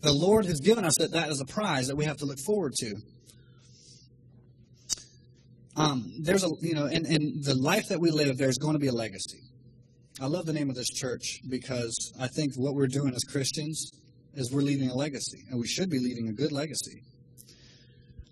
The 0.02 0.12
Lord 0.12 0.46
has 0.46 0.60
given 0.60 0.84
us 0.84 0.94
that, 0.98 1.12
that 1.12 1.28
as 1.28 1.40
a 1.40 1.46
prize 1.46 1.88
that 1.88 1.96
we 1.96 2.04
have 2.04 2.16
to 2.18 2.26
look 2.26 2.38
forward 2.44 2.74
to. 2.80 2.94
Um, 5.76 6.10
there's 6.20 6.42
a, 6.42 6.48
you 6.62 6.74
know, 6.74 6.86
in, 6.86 7.04
in 7.04 7.42
the 7.42 7.54
life 7.54 7.88
that 7.88 8.00
we 8.00 8.10
live, 8.10 8.38
there's 8.38 8.56
going 8.56 8.72
to 8.72 8.78
be 8.78 8.86
a 8.86 8.92
legacy. 8.92 9.40
I 10.20 10.26
love 10.26 10.46
the 10.46 10.54
name 10.54 10.70
of 10.70 10.76
this 10.76 10.88
church 10.88 11.40
because 11.50 12.14
I 12.18 12.28
think 12.28 12.54
what 12.56 12.74
we're 12.74 12.86
doing 12.86 13.12
as 13.14 13.22
Christians 13.24 13.90
is 14.32 14.50
we're 14.50 14.62
leaving 14.62 14.88
a 14.88 14.94
legacy, 14.94 15.44
and 15.50 15.60
we 15.60 15.66
should 15.66 15.90
be 15.90 15.98
leaving 15.98 16.28
a 16.28 16.32
good 16.32 16.52
legacy. 16.52 17.02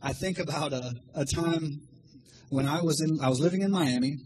I 0.03 0.15
think 0.15 0.39
about 0.39 0.73
a, 0.73 0.95
a 1.15 1.27
time 1.27 1.83
when 2.49 2.67
I 2.67 2.81
was 2.81 3.03
in, 3.03 3.21
I 3.23 3.29
was 3.29 3.41
living 3.41 3.61
in 3.61 3.71
Miami, 3.71 4.17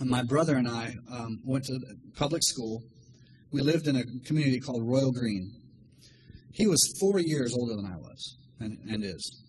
and 0.00 0.08
my 0.08 0.22
brother 0.22 0.56
and 0.56 0.66
I 0.66 0.94
um, 1.12 1.40
went 1.44 1.64
to 1.64 1.78
public 2.16 2.42
school. 2.42 2.82
We 3.52 3.60
lived 3.60 3.86
in 3.86 3.96
a 3.96 4.04
community 4.26 4.60
called 4.60 4.82
Royal 4.86 5.12
Green. 5.12 5.52
He 6.52 6.66
was 6.66 6.96
four 6.98 7.18
years 7.18 7.54
older 7.54 7.76
than 7.76 7.86
I 7.86 7.96
was, 7.96 8.36
and, 8.60 8.78
and 8.88 9.04
is. 9.04 9.43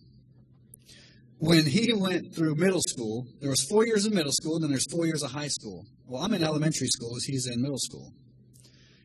When 1.38 1.66
he 1.66 1.92
went 1.92 2.34
through 2.34 2.54
middle 2.54 2.80
school, 2.80 3.26
there 3.40 3.50
was 3.50 3.66
four 3.68 3.86
years 3.86 4.06
of 4.06 4.14
middle 4.14 4.32
school, 4.32 4.54
and 4.54 4.64
then 4.64 4.70
there's 4.70 4.90
four 4.90 5.06
years 5.06 5.22
of 5.22 5.30
high 5.30 5.48
school. 5.48 5.84
Well, 6.06 6.22
I'm 6.22 6.32
in 6.32 6.42
elementary 6.42 6.88
school, 6.88 7.14
as 7.16 7.24
he's 7.24 7.46
in 7.46 7.60
middle 7.60 7.78
school. 7.78 8.12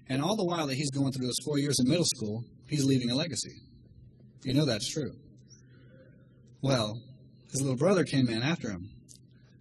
And 0.08 0.22
all 0.22 0.36
the 0.36 0.46
while 0.46 0.68
that 0.68 0.76
he's 0.76 0.92
going 0.92 1.12
through 1.12 1.26
those 1.26 1.40
four 1.44 1.58
years 1.58 1.80
of 1.80 1.88
middle 1.88 2.06
school, 2.06 2.44
he's 2.68 2.86
leaving 2.86 3.12
a 3.12 3.16
legacy. 3.16 3.56
You 4.44 4.54
know 4.54 4.66
that's 4.66 4.90
true. 4.90 5.12
Well, 6.62 7.02
his 7.52 7.62
little 7.62 7.78
brother 7.78 8.04
came 8.06 8.30
in 8.30 8.44
after 8.44 8.70
him. 8.70 8.90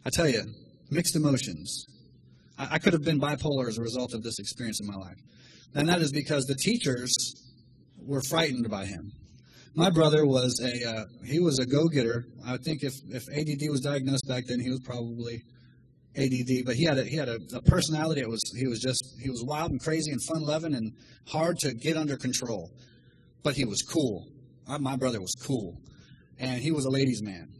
I 0.04 0.10
tell 0.10 0.28
you, 0.28 0.42
mixed 0.90 1.16
emotions. 1.16 1.86
I, 2.58 2.74
I 2.74 2.78
could 2.78 2.92
have 2.92 3.02
been 3.02 3.20
bipolar 3.20 3.68
as 3.68 3.78
a 3.78 3.82
result 3.82 4.14
of 4.14 4.22
this 4.22 4.38
experience 4.38 4.80
in 4.80 4.86
my 4.86 4.96
life. 4.96 5.18
And 5.74 5.88
that 5.88 6.00
is 6.00 6.12
because 6.12 6.44
the 6.44 6.54
teachers 6.54 7.12
were 7.98 8.22
frightened 8.22 8.68
by 8.70 8.86
him. 8.86 9.12
My 9.74 9.90
brother 9.90 10.26
was 10.26 10.60
a 10.60 10.88
uh, 10.88 11.04
he 11.24 11.38
was 11.38 11.58
a 11.58 11.66
go-getter. 11.66 12.26
I 12.44 12.56
think 12.56 12.82
if, 12.82 12.94
if 13.08 13.28
ADD 13.28 13.70
was 13.70 13.80
diagnosed 13.80 14.26
back 14.26 14.46
then, 14.46 14.60
he 14.60 14.68
was 14.68 14.80
probably 14.80 15.42
ADD. 16.16 16.64
But 16.66 16.74
he 16.74 16.84
had 16.84 16.98
a, 16.98 17.04
he 17.04 17.16
had 17.16 17.28
a, 17.28 17.38
a 17.54 17.62
personality. 17.62 18.20
It 18.20 18.28
was 18.28 18.40
he 18.58 18.66
was 18.66 18.80
just 18.80 19.02
he 19.22 19.30
was 19.30 19.44
wild 19.44 19.70
and 19.70 19.80
crazy 19.80 20.10
and 20.10 20.20
fun-loving 20.24 20.74
and 20.74 20.92
hard 21.28 21.58
to 21.60 21.72
get 21.74 21.96
under 21.96 22.16
control. 22.16 22.70
But 23.42 23.54
he 23.54 23.64
was 23.64 23.82
cool. 23.82 24.26
I, 24.68 24.78
my 24.78 24.96
brother 24.96 25.20
was 25.20 25.34
cool 25.40 25.80
and 26.40 26.60
he 26.60 26.72
was 26.72 26.86
a 26.86 26.90
ladies' 26.90 27.22
man. 27.22 27.52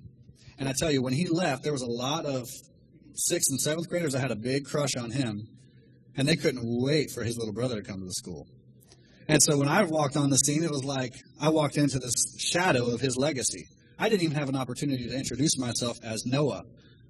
And 0.58 0.68
I 0.68 0.72
tell 0.76 0.90
you, 0.90 1.02
when 1.02 1.12
he 1.12 1.28
left, 1.28 1.62
there 1.62 1.72
was 1.72 1.82
a 1.82 1.90
lot 1.90 2.26
of 2.26 2.48
sixth 3.14 3.50
and 3.50 3.60
seventh 3.60 3.88
graders 3.88 4.14
that 4.14 4.20
had 4.20 4.30
a 4.30 4.36
big 4.36 4.64
crush 4.64 4.96
on 4.96 5.10
him, 5.10 5.46
and 6.16 6.26
they 6.26 6.36
couldn't 6.36 6.62
wait 6.64 7.10
for 7.10 7.22
his 7.22 7.36
little 7.38 7.52
brother 7.52 7.76
to 7.76 7.82
come 7.82 8.00
to 8.00 8.06
the 8.06 8.12
school. 8.12 8.46
And 9.30 9.42
so 9.42 9.58
when 9.58 9.68
I 9.68 9.84
walked 9.84 10.16
on 10.16 10.28
the 10.30 10.36
scene, 10.36 10.64
it 10.64 10.70
was 10.70 10.84
like 10.84 11.14
I 11.40 11.50
walked 11.50 11.76
into 11.76 11.98
this 11.98 12.36
shadow 12.38 12.86
of 12.92 13.00
his 13.00 13.16
legacy. 13.16 13.66
I 13.96 14.08
didn't 14.08 14.22
even 14.22 14.36
have 14.36 14.48
an 14.48 14.56
opportunity 14.56 15.08
to 15.08 15.16
introduce 15.16 15.56
myself 15.56 15.98
as 16.02 16.26
Noah. 16.26 16.64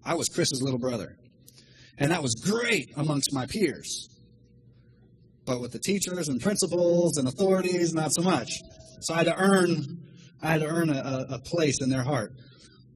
I 0.04 0.14
was 0.14 0.28
Chris's 0.28 0.62
little 0.62 0.78
brother. 0.78 1.16
And 1.96 2.10
that 2.10 2.22
was 2.22 2.34
great 2.34 2.90
amongst 2.96 3.32
my 3.32 3.46
peers. 3.46 4.08
But 5.46 5.60
with 5.60 5.72
the 5.72 5.78
teachers 5.78 6.28
and 6.28 6.40
principals 6.40 7.16
and 7.16 7.26
authorities, 7.26 7.94
not 7.94 8.12
so 8.12 8.22
much. 8.22 8.52
So 9.00 9.14
I 9.14 9.18
had 9.18 9.26
to 9.26 9.36
earn 9.36 10.00
I 10.42 10.52
had 10.52 10.60
to 10.60 10.66
earn 10.66 10.90
a, 10.90 11.26
a 11.30 11.38
place 11.38 11.76
in 11.82 11.90
their 11.90 12.02
heart. 12.02 12.32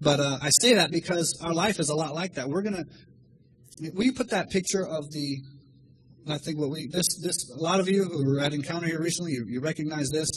But 0.00 0.20
uh, 0.20 0.38
I 0.42 0.50
say 0.60 0.74
that 0.74 0.90
because 0.90 1.38
our 1.42 1.52
life 1.52 1.78
is 1.78 1.88
a 1.88 1.94
lot 1.94 2.14
like 2.14 2.34
that. 2.34 2.48
We're 2.48 2.62
gonna. 2.62 2.84
We 3.94 4.12
put 4.12 4.30
that 4.30 4.50
picture 4.50 4.86
of 4.86 5.10
the. 5.10 5.38
I 6.28 6.38
think 6.38 6.58
what 6.58 6.70
we 6.70 6.86
this 6.86 7.20
this 7.22 7.50
a 7.50 7.62
lot 7.62 7.80
of 7.80 7.88
you 7.88 8.04
who 8.04 8.24
were 8.24 8.40
at 8.40 8.54
Encounter 8.54 8.86
here 8.86 9.00
recently, 9.00 9.32
you, 9.32 9.44
you 9.46 9.60
recognize 9.60 10.08
this. 10.10 10.28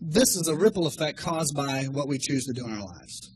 This 0.00 0.36
is 0.36 0.48
a 0.48 0.54
ripple 0.54 0.86
effect 0.86 1.18
caused 1.18 1.54
by 1.56 1.84
what 1.84 2.08
we 2.08 2.18
choose 2.18 2.44
to 2.44 2.52
do 2.52 2.66
in 2.66 2.72
our 2.72 2.84
lives. 2.84 3.30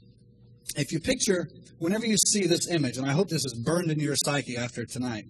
If 0.76 0.92
you 0.92 1.00
picture, 1.00 1.48
whenever 1.78 2.04
you 2.04 2.16
see 2.18 2.46
this 2.46 2.70
image, 2.70 2.98
and 2.98 3.06
I 3.06 3.12
hope 3.12 3.28
this 3.28 3.46
is 3.46 3.54
burned 3.64 3.90
into 3.90 4.04
your 4.04 4.16
psyche 4.16 4.58
after 4.58 4.84
tonight, 4.84 5.24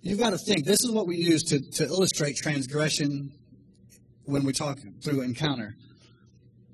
you've 0.00 0.18
got 0.18 0.30
to 0.30 0.38
think 0.38 0.64
this 0.64 0.80
is 0.82 0.90
what 0.90 1.06
we 1.06 1.16
use 1.16 1.42
to, 1.44 1.60
to 1.72 1.84
illustrate 1.84 2.36
transgression 2.36 3.30
when 4.24 4.44
we 4.44 4.54
talk 4.54 4.78
through 5.04 5.20
encounter. 5.20 5.74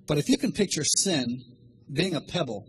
But 0.07 0.19
if 0.19 0.29
you 0.29 0.39
can 0.39 0.53
picture 0.53 0.85
sin 0.85 1.43
being 1.93 2.15
a 2.15 2.21
pebble 2.21 2.65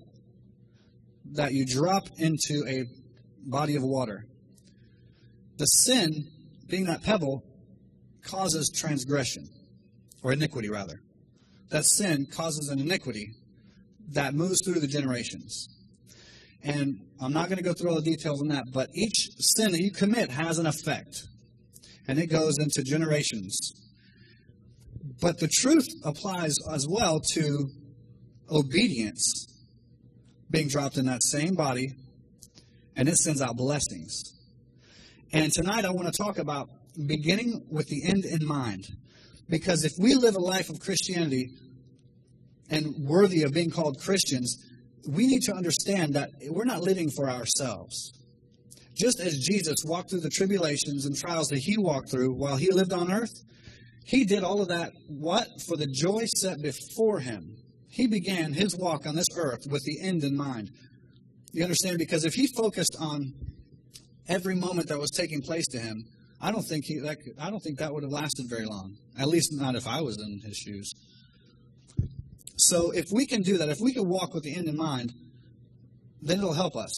that 1.33 1.53
you 1.53 1.65
drop 1.65 2.07
into 2.17 2.63
a 2.67 2.85
body 3.45 3.75
of 3.75 3.83
water, 3.83 4.25
the 5.57 5.65
sin 5.65 6.27
being 6.67 6.85
that 6.85 7.03
pebble 7.03 7.43
causes 8.23 8.71
transgression, 8.75 9.47
or 10.23 10.31
iniquity 10.31 10.69
rather. 10.69 11.01
That 11.69 11.83
sin 11.85 12.25
causes 12.31 12.69
an 12.69 12.79
iniquity 12.79 13.31
that 14.09 14.33
moves 14.33 14.59
through 14.63 14.79
the 14.79 14.87
generations. 14.87 15.67
And 16.63 16.99
I'm 17.19 17.33
not 17.33 17.49
going 17.49 17.57
to 17.57 17.63
go 17.63 17.73
through 17.73 17.89
all 17.89 17.95
the 17.95 18.01
details 18.01 18.41
on 18.41 18.47
that, 18.49 18.65
but 18.73 18.89
each 18.93 19.29
sin 19.37 19.71
that 19.71 19.81
you 19.81 19.91
commit 19.91 20.29
has 20.29 20.59
an 20.59 20.65
effect. 20.65 21.23
And 22.07 22.19
it 22.19 22.27
goes 22.27 22.57
into 22.57 22.83
generations 22.83 23.83
but 25.23 25.39
the 25.39 25.47
truth 25.47 25.87
applies 26.03 26.53
as 26.69 26.85
well 26.85 27.21
to 27.33 27.69
obedience 28.51 29.47
being 30.51 30.67
dropped 30.67 30.97
in 30.97 31.05
that 31.05 31.23
same 31.23 31.55
body, 31.55 31.93
and 32.95 33.09
it 33.09 33.17
sends 33.17 33.41
out 33.41 33.55
blessings. 33.55 34.23
And 35.31 35.51
tonight 35.51 35.85
I 35.85 35.91
want 35.91 36.13
to 36.13 36.23
talk 36.23 36.37
about 36.37 36.69
beginning 37.07 37.65
with 37.71 37.87
the 37.87 38.03
end 38.05 38.25
in 38.25 38.45
mind. 38.45 38.87
Because 39.49 39.83
if 39.83 39.93
we 39.99 40.15
live 40.15 40.35
a 40.35 40.39
life 40.39 40.69
of 40.69 40.79
Christianity 40.79 41.49
and 42.69 42.93
worthy 43.05 43.43
of 43.43 43.53
being 43.53 43.71
called 43.71 43.99
Christians, 43.99 44.57
we 45.07 45.27
need 45.27 45.41
to 45.43 45.53
understand 45.53 46.13
that 46.15 46.29
we're 46.49 46.65
not 46.65 46.81
living 46.81 47.09
for 47.09 47.29
ourselves. 47.29 48.13
Just 48.95 49.19
as 49.19 49.37
Jesus 49.39 49.77
walked 49.85 50.11
through 50.11 50.21
the 50.21 50.29
tribulations 50.29 51.05
and 51.05 51.15
trials 51.15 51.47
that 51.47 51.59
he 51.59 51.77
walked 51.77 52.11
through 52.11 52.33
while 52.33 52.57
he 52.57 52.71
lived 52.71 52.93
on 52.93 53.11
earth, 53.11 53.33
he 54.05 54.23
did 54.23 54.43
all 54.43 54.61
of 54.61 54.67
that, 54.67 54.91
what? 55.07 55.47
For 55.65 55.77
the 55.77 55.87
joy 55.87 56.25
set 56.35 56.61
before 56.61 57.19
him. 57.19 57.57
He 57.89 58.07
began 58.07 58.53
his 58.53 58.75
walk 58.77 59.05
on 59.05 59.15
this 59.15 59.27
earth 59.35 59.65
with 59.69 59.83
the 59.83 60.01
end 60.01 60.23
in 60.23 60.35
mind. 60.35 60.71
You 61.53 61.63
understand? 61.63 61.99
Because 61.99 62.25
if 62.25 62.33
he 62.33 62.47
focused 62.47 62.97
on 62.99 63.31
every 64.27 64.55
moment 64.55 64.89
that 64.89 64.97
was 64.97 65.11
taking 65.11 65.41
place 65.41 65.67
to 65.67 65.79
him, 65.79 66.03
I 66.41 66.51
don't 66.51 66.63
think 66.63 66.85
he 66.85 66.99
that 66.99 67.21
could, 67.23 67.35
I 67.39 67.51
don't 67.51 67.61
think 67.61 67.77
that 67.77 67.93
would 67.93 68.03
have 68.03 68.11
lasted 68.11 68.47
very 68.49 68.65
long. 68.65 68.97
At 69.17 69.27
least 69.27 69.53
not 69.53 69.75
if 69.75 69.87
I 69.87 70.01
was 70.01 70.19
in 70.19 70.41
his 70.43 70.57
shoes. 70.57 70.91
So 72.57 72.91
if 72.91 73.05
we 73.11 73.27
can 73.27 73.43
do 73.43 73.59
that, 73.59 73.69
if 73.69 73.79
we 73.79 73.93
can 73.93 74.09
walk 74.09 74.33
with 74.33 74.43
the 74.43 74.55
end 74.55 74.67
in 74.67 74.75
mind, 74.75 75.13
then 76.21 76.39
it'll 76.39 76.53
help 76.53 76.75
us. 76.75 76.91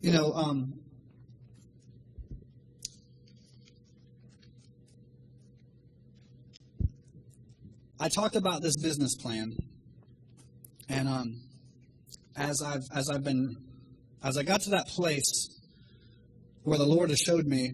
You 0.00 0.12
know, 0.12 0.32
um, 0.32 0.74
I 7.98 8.08
talked 8.08 8.36
about 8.36 8.62
this 8.62 8.76
business 8.76 9.14
plan, 9.16 9.56
and 10.88 11.08
um, 11.08 11.40
as 12.36 12.62
I've 12.62 12.82
as 12.94 13.08
I've 13.10 13.24
been 13.24 13.56
as 14.22 14.36
I 14.36 14.42
got 14.42 14.60
to 14.62 14.70
that 14.70 14.86
place 14.88 15.48
where 16.62 16.78
the 16.78 16.86
Lord 16.86 17.10
has 17.10 17.18
showed 17.18 17.46
me, 17.46 17.72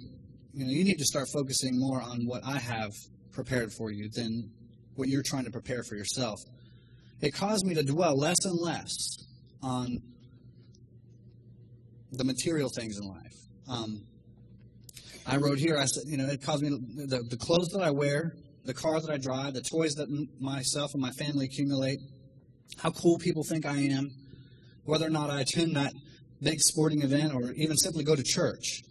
you 0.53 0.65
know, 0.65 0.71
you 0.71 0.85
need 0.85 0.99
to 0.99 1.05
start 1.05 1.29
focusing 1.33 1.79
more 1.79 2.03
on 2.03 2.27
what 2.27 2.45
I 2.45 2.59
have 2.59 2.91
prepared 3.33 3.73
for 3.73 3.91
you 3.91 4.11
than 4.13 4.51
what 4.97 5.09
you're 5.09 5.23
trying 5.23 5.45
to 5.45 5.51
prepare 5.51 5.83
for 5.85 5.95
yourself. 5.95 6.41
It 7.21 7.33
caused 7.33 7.65
me 7.65 7.75
to 7.75 7.83
dwell 7.83 8.19
less 8.19 8.45
and 8.45 8.59
less 8.59 8.91
on 9.63 9.99
the 12.13 12.25
material 12.25 12.69
things 12.69 12.99
in 12.99 13.07
life. 13.07 13.37
Um, 13.69 14.03
I 15.27 15.37
wrote 15.37 15.59
here, 15.59 15.79
I 15.79 15.85
said, 15.85 16.05
you 16.07 16.17
know, 16.17 16.27
it 16.27 16.43
caused 16.43 16.63
me 16.63 16.71
the, 16.71 17.23
the 17.31 17.37
clothes 17.37 17.69
that 17.69 17.83
I 17.83 17.91
wear, 17.91 18.35
the 18.65 18.75
car 18.75 19.01
that 19.01 19.11
I 19.11 19.19
drive, 19.19 19.55
the 19.55 19.63
toys 19.63 19.95
that 19.95 20.09
m- 20.09 20.29
myself 20.41 20.93
and 20.95 21.01
my 21.01 21.11
family 21.13 21.45
accumulate, 21.45 22.01
how 22.79 22.91
cool 22.91 23.19
people 23.19 23.45
think 23.45 23.67
I 23.67 23.77
am, 23.77 24.11
whether 24.91 25.07
or 25.07 25.11
not 25.11 25.31
I 25.31 25.43
attend 25.43 25.77
that 25.77 25.93
big 26.43 26.59
sporting 26.59 27.03
event 27.03 27.33
or 27.33 27.53
even 27.53 27.77
simply 27.77 28.03
go 28.03 28.17
to 28.17 28.23
church. 28.25 28.83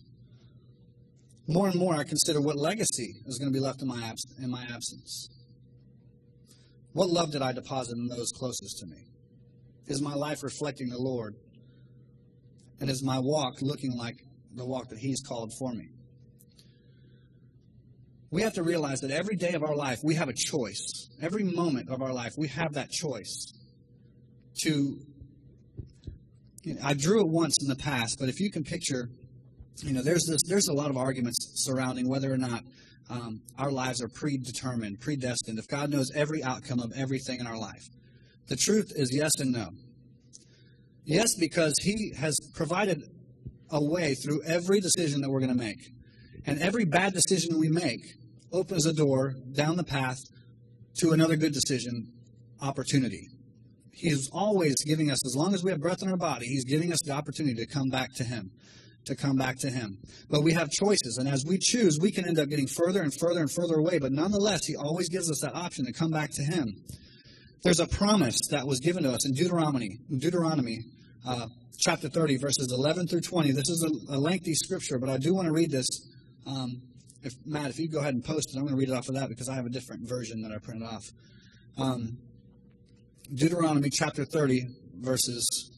More 1.46 1.68
and 1.68 1.78
more, 1.78 1.94
I 1.94 2.06
consider 2.06 2.40
what 2.40 2.56
legacy 2.56 3.16
is 3.26 3.38
going 3.38 3.52
to 3.52 3.54
be 3.54 3.60
left 3.60 3.82
in 3.82 3.88
my, 3.90 4.02
abs- 4.02 4.26
in 4.42 4.50
my 4.50 4.64
absence. 4.64 5.30
What 6.94 7.10
love 7.10 7.34
did 7.34 7.42
I 7.42 7.52
deposit 7.52 7.98
in 7.98 8.08
those 8.08 8.32
closest 8.32 8.78
to 8.80 8.86
me? 8.86 9.08
Is 9.88 10.02
my 10.02 10.14
life 10.14 10.42
reflecting 10.42 10.88
the 10.88 10.98
Lord? 10.98 11.36
And 12.80 12.90
is 12.90 13.04
my 13.04 13.20
walk 13.20 13.56
looking 13.62 13.98
like 13.98 14.16
the 14.56 14.66
walk 14.66 14.88
that 14.90 15.00
He's 15.00 15.22
called 15.22 15.52
for 15.60 15.74
me? 15.74 15.90
We 18.32 18.44
have 18.44 18.54
to 18.54 18.64
realize 18.64 19.02
that 19.02 19.12
every 19.12 19.36
day 19.36 19.52
of 19.52 19.64
our 19.64 19.76
life, 19.76 20.00
we 20.02 20.16
have 20.16 20.30
a 20.30 20.34
choice. 20.34 21.10
Every 21.22 21.44
moment 21.44 21.90
of 21.90 22.02
our 22.02 22.14
life, 22.14 22.36
we 22.38 22.48
have 22.48 22.76
that 22.76 22.90
choice 22.90 23.52
to. 24.64 25.00
I 26.84 26.94
drew 26.94 27.22
it 27.22 27.28
once 27.28 27.56
in 27.62 27.68
the 27.68 27.76
past, 27.76 28.18
but 28.20 28.30
if 28.30 28.40
you 28.40 28.52
can 28.52 28.64
picture, 28.64 29.10
you 29.78 29.94
know, 29.94 30.02
there's 30.02 30.26
this, 30.26 30.42
there's 30.48 30.68
a 30.68 30.74
lot 30.74 30.90
of 30.90 30.98
arguments 30.98 31.52
surrounding 31.56 32.10
whether 32.10 32.32
or 32.32 32.38
not 32.38 32.64
um, 33.10 33.42
our 33.58 33.72
lives 33.72 34.02
are 34.02 34.10
predetermined, 34.10 35.00
predestined. 35.00 35.58
If 35.58 35.68
God 35.68 35.90
knows 35.90 36.12
every 36.14 36.44
outcome 36.44 36.80
of 36.80 36.92
everything 36.96 37.40
in 37.40 37.48
our 37.48 37.58
life, 37.58 37.84
the 38.48 38.56
truth 38.56 38.92
is 38.96 39.14
yes 39.14 39.32
and 39.40 39.52
no. 39.52 39.70
Yes, 41.06 41.36
because 41.36 41.74
He 41.82 42.14
has 42.18 42.38
provided 42.54 43.04
a 43.72 43.84
way 43.84 44.16
through 44.16 44.44
every 44.44 44.80
decision 44.80 45.22
that 45.22 45.30
we're 45.30 45.40
going 45.40 45.56
to 45.56 45.64
make. 45.64 45.80
And 46.46 46.60
every 46.60 46.86
bad 46.86 47.14
decision 47.14 47.60
we 47.60 47.70
make 47.70 48.02
opens 48.52 48.86
a 48.86 48.94
door 48.94 49.36
down 49.54 49.78
the 49.78 49.84
path 49.84 50.20
to 51.00 51.12
another 51.12 51.36
good 51.36 51.54
decision 51.54 52.12
opportunity. 52.62 53.28
He's 53.92 54.30
always 54.32 54.76
giving 54.86 55.12
us, 55.12 55.26
as 55.26 55.36
long 55.36 55.54
as 55.54 55.64
we 55.64 55.72
have 55.72 55.82
breath 55.82 56.02
in 56.02 56.10
our 56.10 56.18
body, 56.18 56.46
He's 56.46 56.66
giving 56.66 56.92
us 56.92 57.00
the 57.04 57.12
opportunity 57.12 57.56
to 57.56 57.66
come 57.66 57.90
back 57.90 58.14
to 58.16 58.24
Him. 58.24 58.52
To 59.06 59.16
come 59.16 59.38
back 59.38 59.58
to 59.60 59.70
Him. 59.70 59.98
But 60.30 60.44
we 60.44 60.54
have 60.54 60.70
choices, 60.70 61.18
and 61.20 61.28
as 61.28 61.44
we 61.46 61.58
choose, 61.58 61.98
we 62.00 62.12
can 62.12 62.28
end 62.28 62.40
up 62.40 62.50
getting 62.50 62.68
further 62.68 63.02
and 63.02 63.14
further 63.14 63.40
and 63.40 63.52
further 63.52 63.76
away. 63.76 63.98
But 64.00 64.12
nonetheless, 64.12 64.66
He 64.66 64.76
always 64.76 65.10
gives 65.10 65.32
us 65.32 65.42
that 65.42 65.56
option 65.56 65.86
to 65.86 65.94
come 65.94 66.12
back 66.12 66.32
to 66.32 66.44
Him. 66.44 66.76
There's 67.64 67.80
a 67.80 67.88
promise 67.88 68.38
that 68.52 68.66
was 68.66 68.80
given 68.80 69.04
to 69.04 69.12
us 69.12 69.28
in 69.28 69.34
Deuteronomy, 69.34 69.98
Deuteronomy 70.18 70.80
uh, 71.28 71.48
chapter 71.78 72.08
30, 72.08 72.38
verses 72.38 72.72
11 72.72 73.08
through 73.08 73.22
20. 73.22 73.52
This 73.52 73.70
is 73.70 73.84
a, 73.84 74.16
a 74.16 74.18
lengthy 74.18 74.54
scripture, 74.54 74.98
but 74.98 75.10
I 75.10 75.18
do 75.18 75.34
want 75.34 75.48
to 75.48 75.52
read 75.52 75.72
this. 75.72 75.88
Um, 76.46 76.82
if 77.22 77.34
Matt, 77.46 77.70
if 77.70 77.80
you 77.80 77.90
go 77.90 78.00
ahead 78.00 78.14
and 78.14 78.24
post 78.24 78.54
it, 78.54 78.58
I'm 78.58 78.64
going 78.64 78.76
to 78.76 78.80
read 78.80 78.90
it 78.90 78.96
off 78.96 79.10
of 79.10 79.16
that 79.16 79.28
because 79.28 79.50
I 79.50 79.56
have 79.56 79.66
a 79.66 79.70
different 79.70 80.08
version 80.08 80.42
that 80.44 80.52
I 80.52 80.58
printed 80.58 80.88
off. 80.88 81.04
Um, 81.78 82.18
Deuteronomy 83.34 83.92
chapter 83.92 84.26
30, 84.26 84.66
verses 85.02 85.72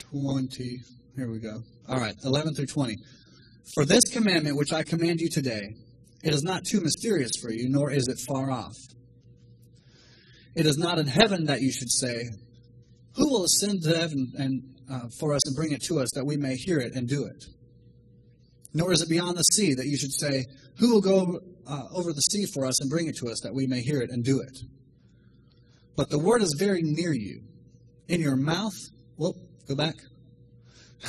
20. 0.00 0.80
Here 1.16 1.30
we 1.30 1.38
go. 1.38 1.62
All 1.88 1.98
right, 1.98 2.14
11 2.24 2.54
through 2.54 2.66
20. 2.66 2.94
For 3.74 3.86
this 3.86 4.04
commandment 4.12 4.58
which 4.58 4.74
I 4.74 4.82
command 4.82 5.20
you 5.20 5.30
today, 5.30 5.62
it 6.22 6.34
is 6.34 6.42
not 6.42 6.64
too 6.66 6.82
mysterious 6.82 7.30
for 7.40 7.50
you, 7.50 7.70
nor 7.70 7.90
is 7.90 8.06
it 8.08 8.18
far 8.28 8.50
off. 8.50 8.76
It 10.54 10.66
is 10.66 10.76
not 10.76 10.98
in 10.98 11.06
heaven 11.06 11.46
that 11.46 11.62
you 11.62 11.72
should 11.72 11.90
say, 11.90 12.28
Who 13.16 13.30
will 13.30 13.44
ascend 13.44 13.82
to 13.84 13.96
heaven 13.96 14.30
and 14.36 14.62
uh, 14.92 15.08
for 15.18 15.32
us 15.32 15.40
and 15.46 15.56
bring 15.56 15.72
it 15.72 15.82
to 15.84 16.00
us 16.00 16.10
that 16.14 16.26
we 16.26 16.36
may 16.36 16.54
hear 16.54 16.80
it 16.80 16.94
and 16.94 17.08
do 17.08 17.24
it? 17.24 17.44
Nor 18.74 18.92
is 18.92 19.00
it 19.00 19.08
beyond 19.08 19.38
the 19.38 19.42
sea 19.42 19.72
that 19.72 19.86
you 19.86 19.96
should 19.96 20.12
say, 20.12 20.44
Who 20.80 20.92
will 20.92 21.00
go 21.00 21.40
uh, 21.66 21.84
over 21.94 22.12
the 22.12 22.20
sea 22.20 22.44
for 22.52 22.66
us 22.66 22.78
and 22.82 22.90
bring 22.90 23.06
it 23.06 23.16
to 23.20 23.30
us 23.30 23.40
that 23.40 23.54
we 23.54 23.66
may 23.66 23.80
hear 23.80 24.02
it 24.02 24.10
and 24.10 24.22
do 24.22 24.40
it? 24.40 24.58
But 25.96 26.10
the 26.10 26.18
word 26.18 26.42
is 26.42 26.54
very 26.58 26.82
near 26.82 27.12
you, 27.12 27.42
in 28.08 28.20
your 28.20 28.36
mouth. 28.36 28.74
Whoop, 29.16 29.36
go 29.68 29.74
back. 29.74 29.94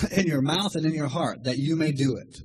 in 0.11 0.25
your 0.25 0.41
mouth 0.41 0.75
and 0.75 0.85
in 0.85 0.93
your 0.93 1.07
heart, 1.07 1.43
that 1.43 1.57
you 1.57 1.75
may 1.75 1.91
do 1.91 2.17
it. 2.17 2.41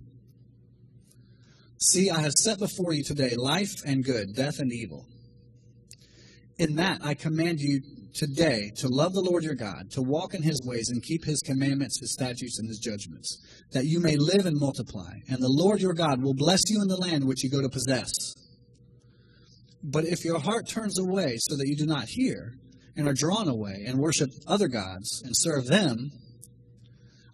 See, 1.81 2.11
I 2.11 2.21
have 2.21 2.33
set 2.33 2.59
before 2.59 2.93
you 2.93 3.05
today 3.05 3.35
life 3.37 3.73
and 3.87 4.05
good, 4.05 4.35
death 4.35 4.59
and 4.59 4.73
evil. 4.73 5.07
In 6.59 6.75
that 6.77 7.01
I 7.05 7.15
command 7.15 7.61
you 7.61 7.81
today 8.15 8.73
to 8.79 8.89
love 8.89 9.13
the 9.13 9.21
Lord 9.21 9.45
your 9.45 9.55
God, 9.55 9.93
to 9.93 10.03
walk 10.03 10.35
in 10.35 10.43
his 10.43 10.61
ways 10.65 10.89
and 10.91 11.03
keep 11.03 11.25
his 11.25 11.41
commandments, 11.41 12.01
his 12.01 12.13
statutes, 12.13 12.59
and 12.59 12.69
his 12.69 12.79
judgments, 12.79 13.39
that 13.73 13.85
you 13.85 14.01
may 14.01 14.17
live 14.17 14.45
and 14.45 14.59
multiply. 14.59 15.13
And 15.29 15.41
the 15.41 15.49
Lord 15.49 15.81
your 15.81 15.95
God 15.95 16.21
will 16.21 16.35
bless 16.35 16.69
you 16.69 16.83
in 16.83 16.89
the 16.89 16.97
land 16.97 17.25
which 17.25 17.45
you 17.45 17.51
go 17.51 17.63
to 17.63 17.69
possess. 17.69 18.11
But 19.91 20.05
if 20.05 20.23
your 20.23 20.39
heart 20.39 20.69
turns 20.69 20.99
away 20.99 21.37
so 21.39 21.57
that 21.57 21.67
you 21.67 21.75
do 21.75 21.87
not 21.87 22.09
hear, 22.09 22.53
and 22.95 23.09
are 23.09 23.15
drawn 23.15 23.49
away, 23.49 23.85
and 23.87 23.99
worship 23.99 24.29
other 24.47 24.69
gods, 24.69 25.23
and 25.25 25.33
serve 25.35 25.67
them, 25.67 26.11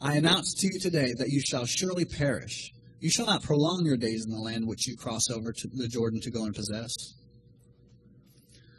I 0.00 0.14
announce 0.14 0.54
to 0.54 0.68
you 0.68 0.78
today 0.78 1.14
that 1.18 1.30
you 1.30 1.40
shall 1.40 1.66
surely 1.66 2.04
perish. 2.04 2.70
You 3.00 3.10
shall 3.10 3.26
not 3.26 3.42
prolong 3.42 3.84
your 3.84 3.96
days 3.96 4.24
in 4.24 4.30
the 4.30 4.38
land 4.38 4.68
which 4.68 4.86
you 4.86 4.96
cross 4.96 5.28
over 5.30 5.52
to 5.52 5.68
the 5.72 5.88
Jordan 5.88 6.20
to 6.20 6.30
go 6.30 6.44
and 6.44 6.54
possess. 6.54 6.94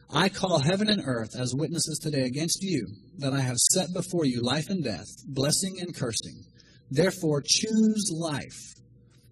I 0.10 0.30
call 0.30 0.60
heaven 0.60 0.90
and 0.90 1.02
earth 1.06 1.36
as 1.38 1.54
witnesses 1.54 2.00
today 2.00 2.24
against 2.24 2.64
you 2.64 2.88
that 3.18 3.34
I 3.34 3.42
have 3.42 3.58
set 3.58 3.92
before 3.94 4.24
you 4.24 4.42
life 4.42 4.70
and 4.70 4.84
death, 4.84 5.08
blessing 5.28 5.82
and 5.82 5.94
cursing. 5.94 6.46
Therefore, 6.90 7.44
choose 7.46 8.10
life, 8.14 8.76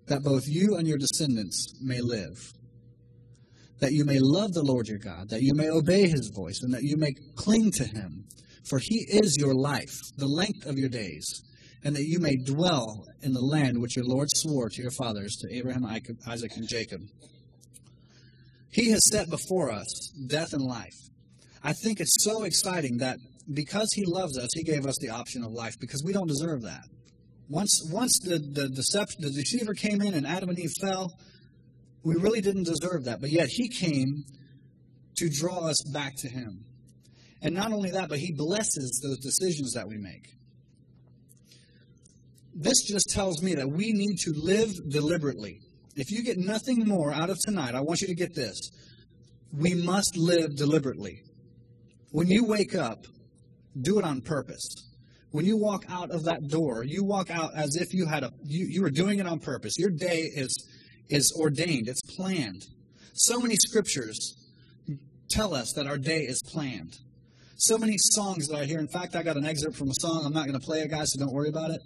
that 0.08 0.24
both 0.24 0.44
you 0.48 0.76
and 0.76 0.86
your 0.86 0.98
descendants 0.98 1.80
may 1.82 2.02
live, 2.02 2.52
that 3.84 3.92
you 3.92 4.06
may 4.06 4.20
love 4.20 4.54
the 4.54 4.64
Lord 4.64 4.88
your 4.88 4.98
God, 4.98 5.30
that 5.30 5.42
you 5.42 5.54
may 5.54 5.70
obey 5.70 6.08
his 6.08 6.32
voice, 6.34 6.62
and 6.64 6.74
that 6.74 6.84
you 6.84 6.96
may 6.96 7.12
cling 7.36 7.70
to 7.72 7.84
him. 7.84 8.24
For 8.70 8.80
he 8.82 9.06
is 9.10 9.36
your 9.38 9.54
life, 9.54 9.94
the 10.16 10.26
length 10.26 10.66
of 10.66 10.78
your 10.78 10.88
days, 10.88 11.26
and 11.84 11.94
that 11.94 12.08
you 12.08 12.18
may 12.20 12.38
dwell 12.38 13.06
in 13.24 13.34
the 13.34 13.42
land 13.42 13.82
which 13.82 13.98
your 13.98 14.06
Lord 14.06 14.30
swore 14.36 14.70
to 14.70 14.82
your 14.82 14.92
fathers, 14.92 15.36
to 15.42 15.54
Abraham, 15.54 15.86
Isaac, 15.86 16.52
and 16.56 16.66
Jacob. 16.66 17.02
He 18.72 18.90
has 18.92 19.02
set 19.12 19.30
before 19.30 19.70
us 19.70 20.14
death 20.28 20.54
and 20.54 20.64
life. 20.64 20.96
I 21.62 21.74
think 21.74 22.00
it's 22.00 22.24
so 22.24 22.44
exciting 22.44 23.00
that 23.00 23.18
because 23.54 23.90
He 23.94 24.06
loves 24.06 24.38
us, 24.38 24.48
He 24.56 24.64
gave 24.64 24.86
us 24.86 24.96
the 25.02 25.10
option 25.10 25.44
of 25.44 25.52
life 25.52 25.74
because 25.82 26.02
we 26.06 26.14
don't 26.14 26.28
deserve 26.28 26.62
that. 26.62 26.86
Once, 27.50 27.90
once 27.92 28.18
the, 28.24 28.40
the, 28.40 28.70
deception, 28.70 29.20
the 29.20 29.30
deceiver 29.30 29.74
came 29.74 30.02
in 30.02 30.14
and 30.14 30.26
Adam 30.26 30.48
and 30.48 30.58
Eve 30.58 30.72
fell, 30.80 31.12
we 32.04 32.16
really 32.16 32.42
didn't 32.42 32.64
deserve 32.66 33.06
that. 33.06 33.22
But 33.22 33.32
yet 33.32 33.48
He 33.50 33.70
came 33.70 34.24
to 35.18 35.30
draw 35.30 35.68
us 35.68 35.82
back 35.94 36.16
to 36.18 36.30
Him. 36.30 36.66
And 37.42 37.54
not 37.54 37.72
only 37.72 37.92
that, 37.92 38.10
but 38.10 38.20
He 38.20 38.32
blesses 38.32 39.02
those 39.04 39.20
decisions 39.20 39.74
that 39.74 39.88
we 39.88 39.98
make. 39.98 40.28
This 42.56 42.84
just 42.84 43.10
tells 43.10 43.42
me 43.42 43.56
that 43.56 43.68
we 43.68 43.92
need 43.94 44.18
to 44.20 44.32
live 44.36 44.70
deliberately. 44.90 45.60
If 45.96 46.12
you 46.12 46.24
get 46.24 46.38
nothing 46.38 46.88
more 46.88 47.12
out 47.12 47.30
of 47.30 47.38
tonight, 47.40 47.76
I 47.76 47.82
want 47.82 48.02
you 48.02 48.08
to 48.08 48.16
get 48.16 48.36
this. 48.36 48.60
We 49.52 49.74
must 49.74 50.18
live 50.18 50.56
deliberately. 50.56 51.22
When 52.12 52.28
you 52.28 52.46
wake 52.46 52.76
up, 52.76 53.06
do 53.80 53.98
it 54.00 54.06
on 54.06 54.22
purpose. 54.22 54.68
When 55.32 55.46
you 55.46 55.58
walk 55.58 55.86
out 55.90 56.12
of 56.12 56.26
that 56.26 56.48
door, 56.48 56.84
you 56.84 57.04
walk 57.04 57.32
out 57.32 57.56
as 57.56 57.76
if 57.76 57.92
you 57.92 58.06
had 58.06 58.24
a 58.24 58.32
you, 58.44 58.68
you 58.70 58.82
were 58.84 58.92
doing 58.92 59.18
it 59.18 59.26
on 59.26 59.40
purpose. 59.40 59.74
Your 59.80 59.90
day 59.90 60.20
is 60.36 60.54
is 61.10 61.34
ordained, 61.40 61.88
it's 61.88 62.02
planned. 62.16 62.64
So 63.14 63.40
many 63.40 63.56
scriptures 63.56 64.36
tell 65.30 65.54
us 65.54 65.74
that 65.74 65.88
our 65.88 65.98
day 65.98 66.22
is 66.22 66.42
planned. 66.52 66.98
So 67.58 67.78
many 67.78 67.96
songs 67.98 68.48
that 68.48 68.58
I 68.58 68.66
hear. 68.66 68.80
In 68.80 68.88
fact, 68.88 69.16
I 69.16 69.24
got 69.24 69.38
an 69.38 69.46
excerpt 69.46 69.78
from 69.78 69.90
a 69.90 69.94
song. 70.02 70.24
I'm 70.26 70.34
not 70.34 70.48
going 70.48 70.60
to 70.60 70.66
play 70.66 70.82
it, 70.82 70.90
guys, 70.90 71.12
so 71.12 71.20
don't 71.20 71.34
worry 71.34 71.50
about 71.50 71.72
it. 71.72 71.82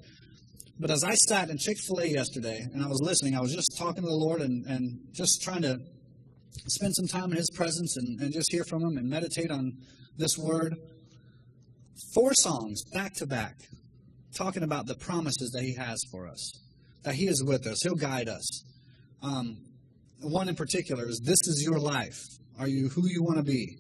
But 0.80 0.92
as 0.92 1.04
I 1.04 1.14
sat 1.16 1.50
in 1.50 1.58
Chick 1.58 1.78
fil 1.88 2.00
A 2.00 2.06
yesterday 2.06 2.66
and 2.74 2.84
I 2.84 2.88
was 2.88 3.02
listening, 3.02 3.36
I 3.36 3.42
was 3.42 3.54
just 3.54 3.78
talking 3.78 4.04
to 4.04 4.10
the 4.10 4.16
Lord 4.16 4.42
and, 4.42 4.66
and 4.66 5.00
just 5.12 5.42
trying 5.42 5.64
to 5.64 5.80
spend 6.68 6.94
some 6.96 7.08
time 7.08 7.32
in 7.32 7.38
His 7.38 7.50
presence 7.56 7.98
and, 7.98 8.20
and 8.20 8.32
just 8.32 8.52
hear 8.52 8.64
from 8.64 8.84
Him 8.84 8.98
and 8.98 9.10
meditate 9.10 9.52
on 9.52 9.74
this 10.18 10.38
word. 10.38 10.76
Four 12.14 12.34
songs 12.36 12.84
back 12.94 13.14
to 13.16 13.26
back 13.26 13.56
talking 14.36 14.64
about 14.64 14.86
the 14.86 14.96
promises 14.96 15.52
that 15.52 15.64
He 15.64 15.74
has 15.76 16.00
for 16.12 16.28
us, 16.28 16.52
that 17.04 17.16
He 17.16 17.28
is 17.28 17.44
with 17.44 17.66
us, 17.66 17.82
He'll 17.82 17.96
guide 17.96 18.30
us. 18.30 18.64
Um, 19.22 19.58
one 20.22 20.50
in 20.50 20.56
particular 20.56 21.08
is 21.08 21.20
This 21.24 21.40
is 21.48 21.64
your 21.64 21.80
life. 21.80 22.24
Are 22.60 22.68
you 22.68 22.90
who 22.90 23.08
you 23.08 23.24
want 23.24 23.38
to 23.38 23.44
be? 23.44 23.78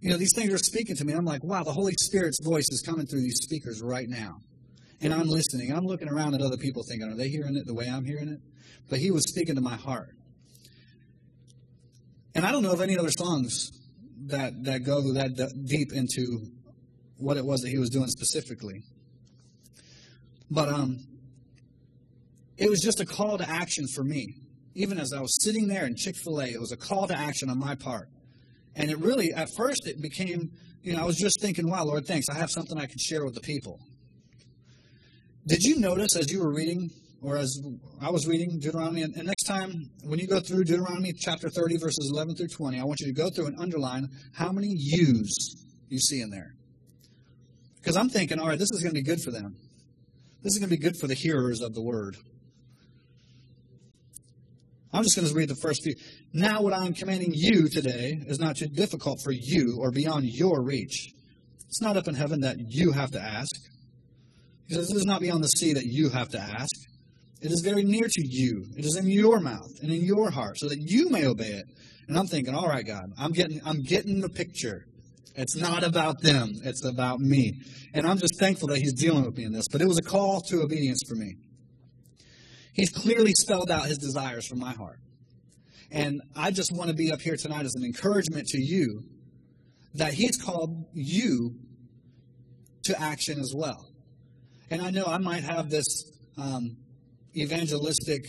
You 0.00 0.10
know, 0.10 0.16
these 0.16 0.32
things 0.34 0.52
are 0.52 0.58
speaking 0.58 0.96
to 0.96 1.04
me. 1.04 1.12
I'm 1.12 1.24
like, 1.24 1.42
wow, 1.42 1.64
the 1.64 1.72
Holy 1.72 1.94
Spirit's 2.00 2.38
voice 2.44 2.66
is 2.70 2.82
coming 2.82 3.06
through 3.06 3.22
these 3.22 3.40
speakers 3.42 3.82
right 3.82 4.08
now. 4.08 4.36
And 5.00 5.12
I'm 5.12 5.28
listening. 5.28 5.72
I'm 5.72 5.86
looking 5.86 6.08
around 6.08 6.34
at 6.34 6.42
other 6.42 6.56
people 6.56 6.82
thinking, 6.88 7.10
are 7.10 7.16
they 7.16 7.28
hearing 7.28 7.56
it 7.56 7.66
the 7.66 7.74
way 7.74 7.88
I'm 7.88 8.04
hearing 8.04 8.28
it? 8.28 8.40
But 8.88 8.98
He 8.98 9.10
was 9.10 9.24
speaking 9.28 9.54
to 9.56 9.60
my 9.60 9.76
heart. 9.76 10.14
And 12.34 12.46
I 12.46 12.52
don't 12.52 12.62
know 12.62 12.72
of 12.72 12.80
any 12.80 12.96
other 12.96 13.10
songs 13.10 13.70
that, 14.26 14.64
that 14.64 14.84
go 14.84 15.14
that 15.14 15.64
deep 15.64 15.92
into 15.92 16.46
what 17.16 17.36
it 17.36 17.44
was 17.44 17.62
that 17.62 17.70
He 17.70 17.78
was 17.78 17.90
doing 17.90 18.08
specifically. 18.08 18.82
But 20.50 20.68
um, 20.68 21.00
it 22.56 22.70
was 22.70 22.80
just 22.80 23.00
a 23.00 23.06
call 23.06 23.38
to 23.38 23.48
action 23.48 23.86
for 23.94 24.04
me. 24.04 24.34
Even 24.74 24.98
as 24.98 25.12
I 25.12 25.20
was 25.20 25.36
sitting 25.42 25.68
there 25.68 25.86
in 25.86 25.96
Chick 25.96 26.16
fil 26.16 26.40
A, 26.40 26.46
it 26.46 26.60
was 26.60 26.72
a 26.72 26.76
call 26.76 27.08
to 27.08 27.16
action 27.16 27.50
on 27.50 27.58
my 27.58 27.74
part. 27.74 28.08
And 28.76 28.90
it 28.90 28.98
really, 28.98 29.32
at 29.32 29.48
first, 29.56 29.86
it 29.86 30.00
became, 30.00 30.52
you 30.82 30.94
know, 30.94 31.02
I 31.02 31.04
was 31.04 31.16
just 31.16 31.40
thinking, 31.40 31.68
wow, 31.68 31.84
Lord, 31.84 32.06
thanks. 32.06 32.28
I 32.28 32.34
have 32.34 32.50
something 32.50 32.78
I 32.78 32.86
can 32.86 32.98
share 32.98 33.24
with 33.24 33.34
the 33.34 33.40
people. 33.40 33.80
Did 35.46 35.62
you 35.62 35.80
notice 35.80 36.14
as 36.16 36.30
you 36.30 36.40
were 36.40 36.52
reading, 36.52 36.90
or 37.22 37.38
as 37.38 37.60
I 38.00 38.10
was 38.10 38.26
reading 38.26 38.60
Deuteronomy, 38.60 39.02
and, 39.02 39.16
next 39.16 39.44
time 39.44 39.90
when 40.04 40.18
you 40.18 40.26
go 40.26 40.40
through 40.40 40.64
Deuteronomy 40.64 41.12
chapter 41.12 41.48
30, 41.48 41.78
verses 41.78 42.10
11 42.12 42.36
through 42.36 42.48
20, 42.48 42.78
I 42.78 42.84
want 42.84 43.00
you 43.00 43.06
to 43.06 43.12
go 43.12 43.30
through 43.30 43.46
and 43.46 43.58
underline 43.58 44.10
how 44.34 44.52
many 44.52 44.74
yous 44.78 45.64
you 45.88 45.98
see 45.98 46.20
in 46.20 46.30
there. 46.30 46.54
Because 47.80 47.96
I'm 47.96 48.10
thinking, 48.10 48.38
all 48.38 48.46
right, 48.48 48.58
this 48.58 48.70
is 48.72 48.82
going 48.82 48.94
to 48.94 49.00
be 49.00 49.04
good 49.04 49.20
for 49.22 49.30
them. 49.30 49.56
This 50.42 50.52
is 50.52 50.58
going 50.58 50.70
to 50.70 50.76
be 50.76 50.82
good 50.82 50.96
for 50.96 51.06
the 51.06 51.14
hearers 51.14 51.62
of 51.62 51.74
the 51.74 51.82
word. 51.82 52.16
I'm 54.92 55.02
just 55.02 55.16
going 55.16 55.28
to 55.28 55.34
read 55.34 55.50
the 55.50 55.56
first 55.62 55.82
few. 55.84 55.94
Now, 56.32 56.62
what 56.62 56.72
I'm 56.72 56.94
commanding 56.94 57.32
you 57.34 57.68
today 57.68 58.18
is 58.26 58.38
not 58.38 58.56
too 58.56 58.68
difficult 58.68 59.20
for 59.22 59.32
you 59.32 59.78
or 59.80 59.90
beyond 59.90 60.24
your 60.26 60.62
reach. 60.62 61.12
It's 61.66 61.82
not 61.82 61.96
up 61.96 62.08
in 62.08 62.14
heaven 62.14 62.40
that 62.40 62.56
you 62.58 62.92
have 62.92 63.10
to 63.10 63.20
ask. 63.20 63.54
He 64.66 64.74
Because 64.74 64.90
it 64.90 64.96
is 64.96 65.04
not 65.04 65.20
beyond 65.20 65.44
the 65.44 65.48
sea 65.48 65.74
that 65.74 65.84
you 65.84 66.08
have 66.08 66.28
to 66.30 66.40
ask. 66.40 66.74
It 67.40 67.52
is 67.52 67.60
very 67.60 67.84
near 67.84 68.06
to 68.08 68.26
you. 68.26 68.64
It 68.76 68.84
is 68.84 68.96
in 68.96 69.06
your 69.06 69.40
mouth 69.40 69.70
and 69.82 69.92
in 69.92 70.04
your 70.04 70.30
heart, 70.30 70.58
so 70.58 70.68
that 70.68 70.78
you 70.78 71.10
may 71.10 71.26
obey 71.26 71.52
it. 71.52 71.64
And 72.08 72.18
I'm 72.18 72.26
thinking, 72.26 72.54
all 72.54 72.66
right, 72.66 72.86
God, 72.86 73.04
I'm 73.18 73.32
getting, 73.32 73.60
I'm 73.64 73.82
getting 73.82 74.20
the 74.20 74.30
picture. 74.30 74.86
It's 75.36 75.54
not 75.54 75.84
about 75.84 76.20
them. 76.20 76.50
It's 76.64 76.84
about 76.84 77.20
me. 77.20 77.52
And 77.94 78.06
I'm 78.06 78.18
just 78.18 78.40
thankful 78.40 78.68
that 78.68 78.78
he's 78.78 78.94
dealing 78.94 79.24
with 79.24 79.36
me 79.36 79.44
in 79.44 79.52
this. 79.52 79.66
But 79.70 79.82
it 79.82 79.86
was 79.86 79.98
a 79.98 80.02
call 80.02 80.40
to 80.48 80.62
obedience 80.62 81.00
for 81.08 81.14
me. 81.14 81.36
He's 82.78 82.90
clearly 82.90 83.32
spelled 83.32 83.72
out 83.72 83.86
his 83.86 83.98
desires 83.98 84.46
from 84.46 84.60
my 84.60 84.70
heart. 84.70 85.00
And 85.90 86.22
I 86.36 86.52
just 86.52 86.70
want 86.72 86.90
to 86.90 86.94
be 86.94 87.10
up 87.10 87.20
here 87.20 87.34
tonight 87.36 87.64
as 87.64 87.74
an 87.74 87.84
encouragement 87.84 88.46
to 88.48 88.58
you 88.60 89.02
that 89.94 90.12
he's 90.12 90.40
called 90.40 90.86
you 90.92 91.56
to 92.84 93.00
action 93.00 93.40
as 93.40 93.52
well. 93.52 93.90
And 94.70 94.80
I 94.80 94.90
know 94.90 95.06
I 95.06 95.18
might 95.18 95.42
have 95.42 95.70
this 95.70 95.86
um, 96.36 96.76
evangelistic 97.36 98.22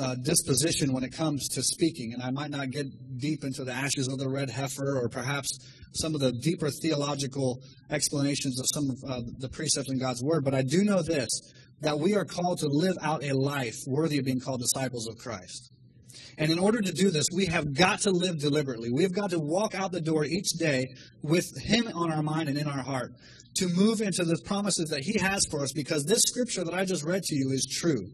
uh, 0.00 0.14
disposition 0.14 0.94
when 0.94 1.04
it 1.04 1.12
comes 1.12 1.46
to 1.48 1.62
speaking, 1.62 2.14
and 2.14 2.22
I 2.22 2.30
might 2.30 2.50
not 2.50 2.70
get 2.70 2.86
deep 3.18 3.44
into 3.44 3.64
the 3.64 3.72
ashes 3.72 4.08
of 4.08 4.18
the 4.18 4.30
red 4.30 4.48
heifer 4.48 4.98
or 4.98 5.10
perhaps 5.10 5.58
some 5.92 6.14
of 6.14 6.22
the 6.22 6.32
deeper 6.32 6.70
theological 6.70 7.60
explanations 7.90 8.58
of 8.58 8.66
some 8.72 8.88
of 8.88 9.10
uh, 9.10 9.20
the 9.40 9.48
precepts 9.50 9.90
in 9.90 9.98
God's 9.98 10.22
Word, 10.22 10.42
but 10.42 10.54
I 10.54 10.62
do 10.62 10.84
know 10.84 11.02
this 11.02 11.28
that 11.82 11.98
we 11.98 12.14
are 12.14 12.24
called 12.24 12.58
to 12.60 12.68
live 12.68 12.96
out 13.02 13.24
a 13.24 13.32
life 13.32 13.76
worthy 13.86 14.18
of 14.18 14.24
being 14.24 14.40
called 14.40 14.60
disciples 14.60 15.08
of 15.08 15.18
Christ. 15.18 15.70
And 16.38 16.50
in 16.50 16.58
order 16.58 16.80
to 16.80 16.92
do 16.92 17.10
this, 17.10 17.26
we 17.34 17.46
have 17.46 17.74
got 17.74 18.00
to 18.00 18.10
live 18.10 18.38
deliberately. 18.40 18.90
We 18.90 19.02
have 19.02 19.14
got 19.14 19.30
to 19.30 19.38
walk 19.38 19.74
out 19.74 19.92
the 19.92 20.00
door 20.00 20.24
each 20.24 20.50
day 20.58 20.86
with 21.22 21.46
Him 21.60 21.88
on 21.94 22.12
our 22.12 22.22
mind 22.22 22.48
and 22.48 22.56
in 22.56 22.66
our 22.66 22.82
heart 22.82 23.12
to 23.56 23.68
move 23.68 24.00
into 24.00 24.24
the 24.24 24.38
promises 24.44 24.88
that 24.90 25.02
He 25.02 25.18
has 25.18 25.42
for 25.50 25.62
us 25.62 25.72
because 25.72 26.04
this 26.04 26.22
scripture 26.26 26.64
that 26.64 26.74
I 26.74 26.84
just 26.84 27.04
read 27.04 27.22
to 27.24 27.34
you 27.34 27.50
is 27.50 27.66
true. 27.66 28.08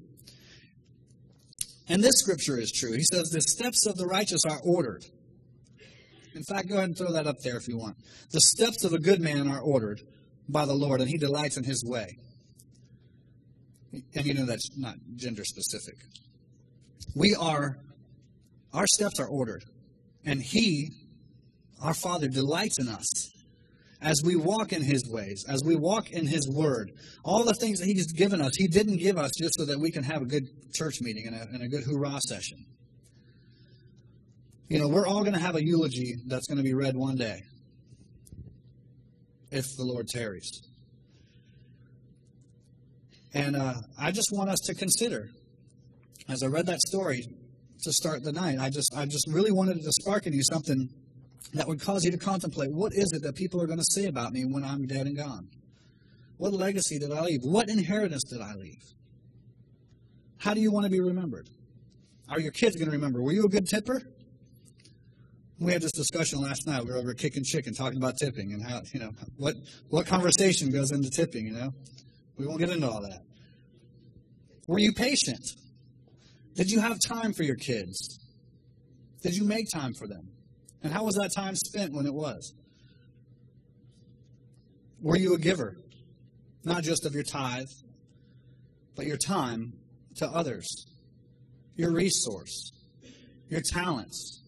And 1.88 2.02
this 2.02 2.18
scripture 2.18 2.58
is 2.58 2.72
true. 2.72 2.92
He 2.92 3.04
says, 3.04 3.30
The 3.30 3.40
steps 3.40 3.86
of 3.86 3.96
the 3.96 4.06
righteous 4.06 4.42
are 4.48 4.60
ordered. 4.64 5.04
In 6.34 6.42
fact, 6.44 6.68
go 6.68 6.76
ahead 6.76 6.88
and 6.88 6.98
throw 6.98 7.12
that 7.12 7.26
up 7.26 7.36
there 7.42 7.56
if 7.56 7.66
you 7.68 7.78
want. 7.78 7.96
The 8.30 8.40
steps 8.40 8.84
of 8.84 8.92
a 8.92 8.98
good 8.98 9.20
man 9.20 9.48
are 9.48 9.60
ordered 9.60 10.00
by 10.48 10.66
the 10.66 10.74
Lord, 10.74 11.00
and 11.00 11.08
he 11.08 11.18
delights 11.18 11.56
in 11.56 11.64
his 11.64 11.84
way. 11.84 12.16
And 13.92 14.26
you 14.26 14.34
know 14.34 14.44
that's 14.44 14.76
not 14.76 14.96
gender 15.16 15.44
specific. 15.44 15.96
We 17.14 17.34
are, 17.34 17.78
our 18.72 18.86
steps 18.86 19.18
are 19.18 19.26
ordered. 19.26 19.64
And 20.24 20.42
he, 20.42 20.90
our 21.82 21.94
Father, 21.94 22.28
delights 22.28 22.78
in 22.78 22.88
us 22.88 23.30
as 24.00 24.22
we 24.24 24.36
walk 24.36 24.72
in 24.72 24.82
his 24.82 25.08
ways, 25.10 25.44
as 25.48 25.62
we 25.64 25.74
walk 25.74 26.10
in 26.10 26.26
his 26.26 26.48
word. 26.48 26.92
All 27.24 27.44
the 27.44 27.54
things 27.54 27.80
that 27.80 27.86
he's 27.86 28.12
given 28.12 28.40
us, 28.40 28.54
he 28.56 28.68
didn't 28.68 28.98
give 28.98 29.16
us 29.16 29.32
just 29.38 29.54
so 29.58 29.64
that 29.64 29.78
we 29.78 29.90
can 29.90 30.04
have 30.04 30.22
a 30.22 30.26
good 30.26 30.48
church 30.74 31.00
meeting 31.00 31.26
and 31.26 31.36
a, 31.36 31.42
and 31.52 31.62
a 31.62 31.68
good 31.68 31.84
hoorah 31.84 32.20
session. 32.20 32.64
You 34.68 34.78
know, 34.78 34.88
we're 34.88 35.06
all 35.06 35.22
going 35.22 35.32
to 35.32 35.40
have 35.40 35.56
a 35.56 35.64
eulogy 35.64 36.16
that's 36.26 36.46
going 36.46 36.58
to 36.58 36.62
be 36.62 36.74
read 36.74 36.94
one 36.94 37.16
day 37.16 37.42
if 39.50 39.64
the 39.76 39.84
Lord 39.84 40.08
tarries. 40.08 40.67
And 43.34 43.56
uh, 43.56 43.74
I 43.98 44.10
just 44.10 44.32
want 44.32 44.50
us 44.50 44.60
to 44.60 44.74
consider, 44.74 45.30
as 46.28 46.42
I 46.42 46.46
read 46.46 46.66
that 46.66 46.80
story 46.80 47.26
to 47.82 47.92
start 47.92 48.24
the 48.24 48.32
night, 48.32 48.58
I 48.58 48.70
just, 48.70 48.94
I 48.96 49.04
just 49.06 49.28
really 49.30 49.52
wanted 49.52 49.82
to 49.82 49.92
spark 49.92 50.26
in 50.26 50.32
you 50.32 50.42
something 50.42 50.88
that 51.54 51.66
would 51.66 51.80
cause 51.80 52.04
you 52.04 52.10
to 52.10 52.18
contemplate 52.18 52.72
what 52.72 52.92
is 52.94 53.12
it 53.12 53.22
that 53.22 53.34
people 53.34 53.60
are 53.62 53.66
going 53.66 53.78
to 53.78 53.84
say 53.90 54.06
about 54.06 54.32
me 54.32 54.44
when 54.44 54.64
I'm 54.64 54.86
dead 54.86 55.06
and 55.06 55.16
gone? 55.16 55.48
What 56.36 56.52
legacy 56.52 56.98
did 56.98 57.12
I 57.12 57.22
leave? 57.22 57.40
What 57.42 57.68
inheritance 57.68 58.24
did 58.24 58.40
I 58.40 58.54
leave? 58.54 58.82
How 60.38 60.54
do 60.54 60.60
you 60.60 60.70
want 60.70 60.84
to 60.84 60.90
be 60.90 61.00
remembered? 61.00 61.48
Are 62.28 62.40
your 62.40 62.52
kids 62.52 62.76
going 62.76 62.86
to 62.86 62.92
remember? 62.92 63.22
Were 63.22 63.32
you 63.32 63.44
a 63.44 63.48
good 63.48 63.66
tipper? 63.66 64.02
We 65.58 65.72
had 65.72 65.82
this 65.82 65.92
discussion 65.92 66.40
last 66.40 66.66
night. 66.66 66.84
We 66.84 66.92
were 66.92 66.98
over 66.98 67.14
Kickin' 67.14 67.42
Chicken, 67.42 67.74
talking 67.74 67.96
about 67.96 68.16
tipping 68.16 68.52
and 68.52 68.62
how 68.62 68.82
you 68.92 69.00
know 69.00 69.10
what 69.36 69.56
what 69.88 70.06
conversation 70.06 70.70
goes 70.70 70.92
into 70.92 71.10
tipping. 71.10 71.46
You 71.46 71.52
know, 71.52 71.74
we 72.38 72.46
won't 72.46 72.60
get 72.60 72.70
into 72.70 72.88
all 72.88 73.02
that. 73.02 73.22
Were 74.66 74.78
you 74.78 74.92
patient? 74.92 75.44
Did 76.54 76.70
you 76.70 76.80
have 76.80 76.98
time 77.06 77.32
for 77.32 77.42
your 77.42 77.56
kids? 77.56 78.18
Did 79.22 79.34
you 79.34 79.44
make 79.44 79.66
time 79.72 79.92
for 79.94 80.06
them? 80.06 80.28
And 80.82 80.92
how 80.92 81.04
was 81.04 81.16
that 81.16 81.30
time 81.34 81.54
spent 81.56 81.92
when 81.92 82.06
it 82.06 82.14
was? 82.14 82.54
Were 85.00 85.16
you 85.16 85.34
a 85.34 85.38
giver? 85.38 85.76
Not 86.64 86.82
just 86.82 87.06
of 87.06 87.14
your 87.14 87.24
tithe, 87.24 87.66
but 88.94 89.06
your 89.06 89.16
time 89.16 89.72
to 90.16 90.26
others, 90.26 90.86
your 91.76 91.92
resource, 91.92 92.72
your 93.48 93.60
talents. 93.60 94.42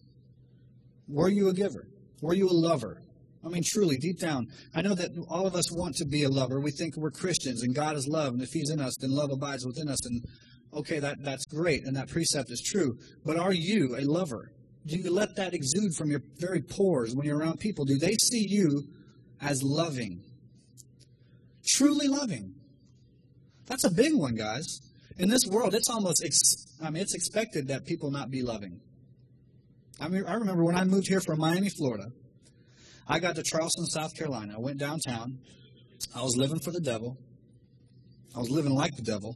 Were 1.07 1.29
you 1.29 1.49
a 1.49 1.53
giver? 1.53 1.87
Were 2.21 2.33
you 2.33 2.47
a 2.47 2.53
lover? 2.53 3.01
I 3.43 3.49
mean, 3.49 3.63
truly, 3.65 3.97
deep 3.97 4.19
down, 4.19 4.47
I 4.75 4.81
know 4.81 4.93
that 4.93 5.11
all 5.29 5.47
of 5.47 5.55
us 5.55 5.71
want 5.71 5.95
to 5.95 6.05
be 6.05 6.23
a 6.23 6.29
lover. 6.29 6.59
We 6.59 6.71
think 6.71 6.95
we're 6.95 7.11
Christians 7.11 7.63
and 7.63 7.73
God 7.73 7.95
is 7.95 8.07
love, 8.07 8.33
and 8.33 8.41
if 8.41 8.49
He's 8.51 8.69
in 8.69 8.79
us, 8.79 8.95
then 8.99 9.11
love 9.11 9.31
abides 9.31 9.65
within 9.65 9.87
us. 9.87 10.05
And 10.05 10.23
okay, 10.73 10.99
that, 10.99 11.23
that's 11.23 11.45
great, 11.45 11.85
and 11.85 11.95
that 11.95 12.07
precept 12.07 12.51
is 12.51 12.61
true. 12.61 12.97
But 13.25 13.37
are 13.37 13.53
you 13.53 13.95
a 13.97 14.01
lover? 14.01 14.51
Do 14.85 14.97
you 14.97 15.11
let 15.11 15.35
that 15.35 15.53
exude 15.53 15.95
from 15.95 16.09
your 16.09 16.21
very 16.37 16.61
pores 16.61 17.15
when 17.15 17.25
you're 17.25 17.37
around 17.37 17.59
people? 17.59 17.85
Do 17.85 17.97
they 17.97 18.13
see 18.13 18.45
you 18.47 18.83
as 19.41 19.61
loving? 19.63 20.23
Truly 21.67 22.07
loving. 22.07 22.55
That's 23.65 23.85
a 23.85 23.91
big 23.91 24.13
one, 24.13 24.35
guys. 24.35 24.65
In 25.17 25.29
this 25.29 25.45
world, 25.49 25.75
it's 25.75 25.89
almost, 25.89 26.23
ex- 26.25 26.65
I 26.81 26.89
mean, 26.89 27.01
it's 27.01 27.13
expected 27.13 27.67
that 27.67 27.85
people 27.85 28.11
not 28.11 28.31
be 28.31 28.41
loving. 28.41 28.79
I 29.99 30.07
mean, 30.07 30.25
I 30.25 30.33
remember 30.33 30.63
when 30.63 30.75
I 30.75 30.83
moved 30.83 31.07
here 31.07 31.21
from 31.21 31.39
Miami, 31.39 31.69
Florida, 31.69 32.05
I 33.11 33.19
got 33.19 33.35
to 33.35 33.43
Charleston, 33.43 33.85
South 33.87 34.15
Carolina. 34.15 34.53
I 34.55 34.59
went 34.61 34.77
downtown. 34.77 35.39
I 36.15 36.21
was 36.21 36.37
living 36.37 36.59
for 36.59 36.71
the 36.71 36.79
devil. 36.79 37.17
I 38.33 38.39
was 38.39 38.49
living 38.49 38.73
like 38.73 38.95
the 38.95 39.01
devil. 39.01 39.35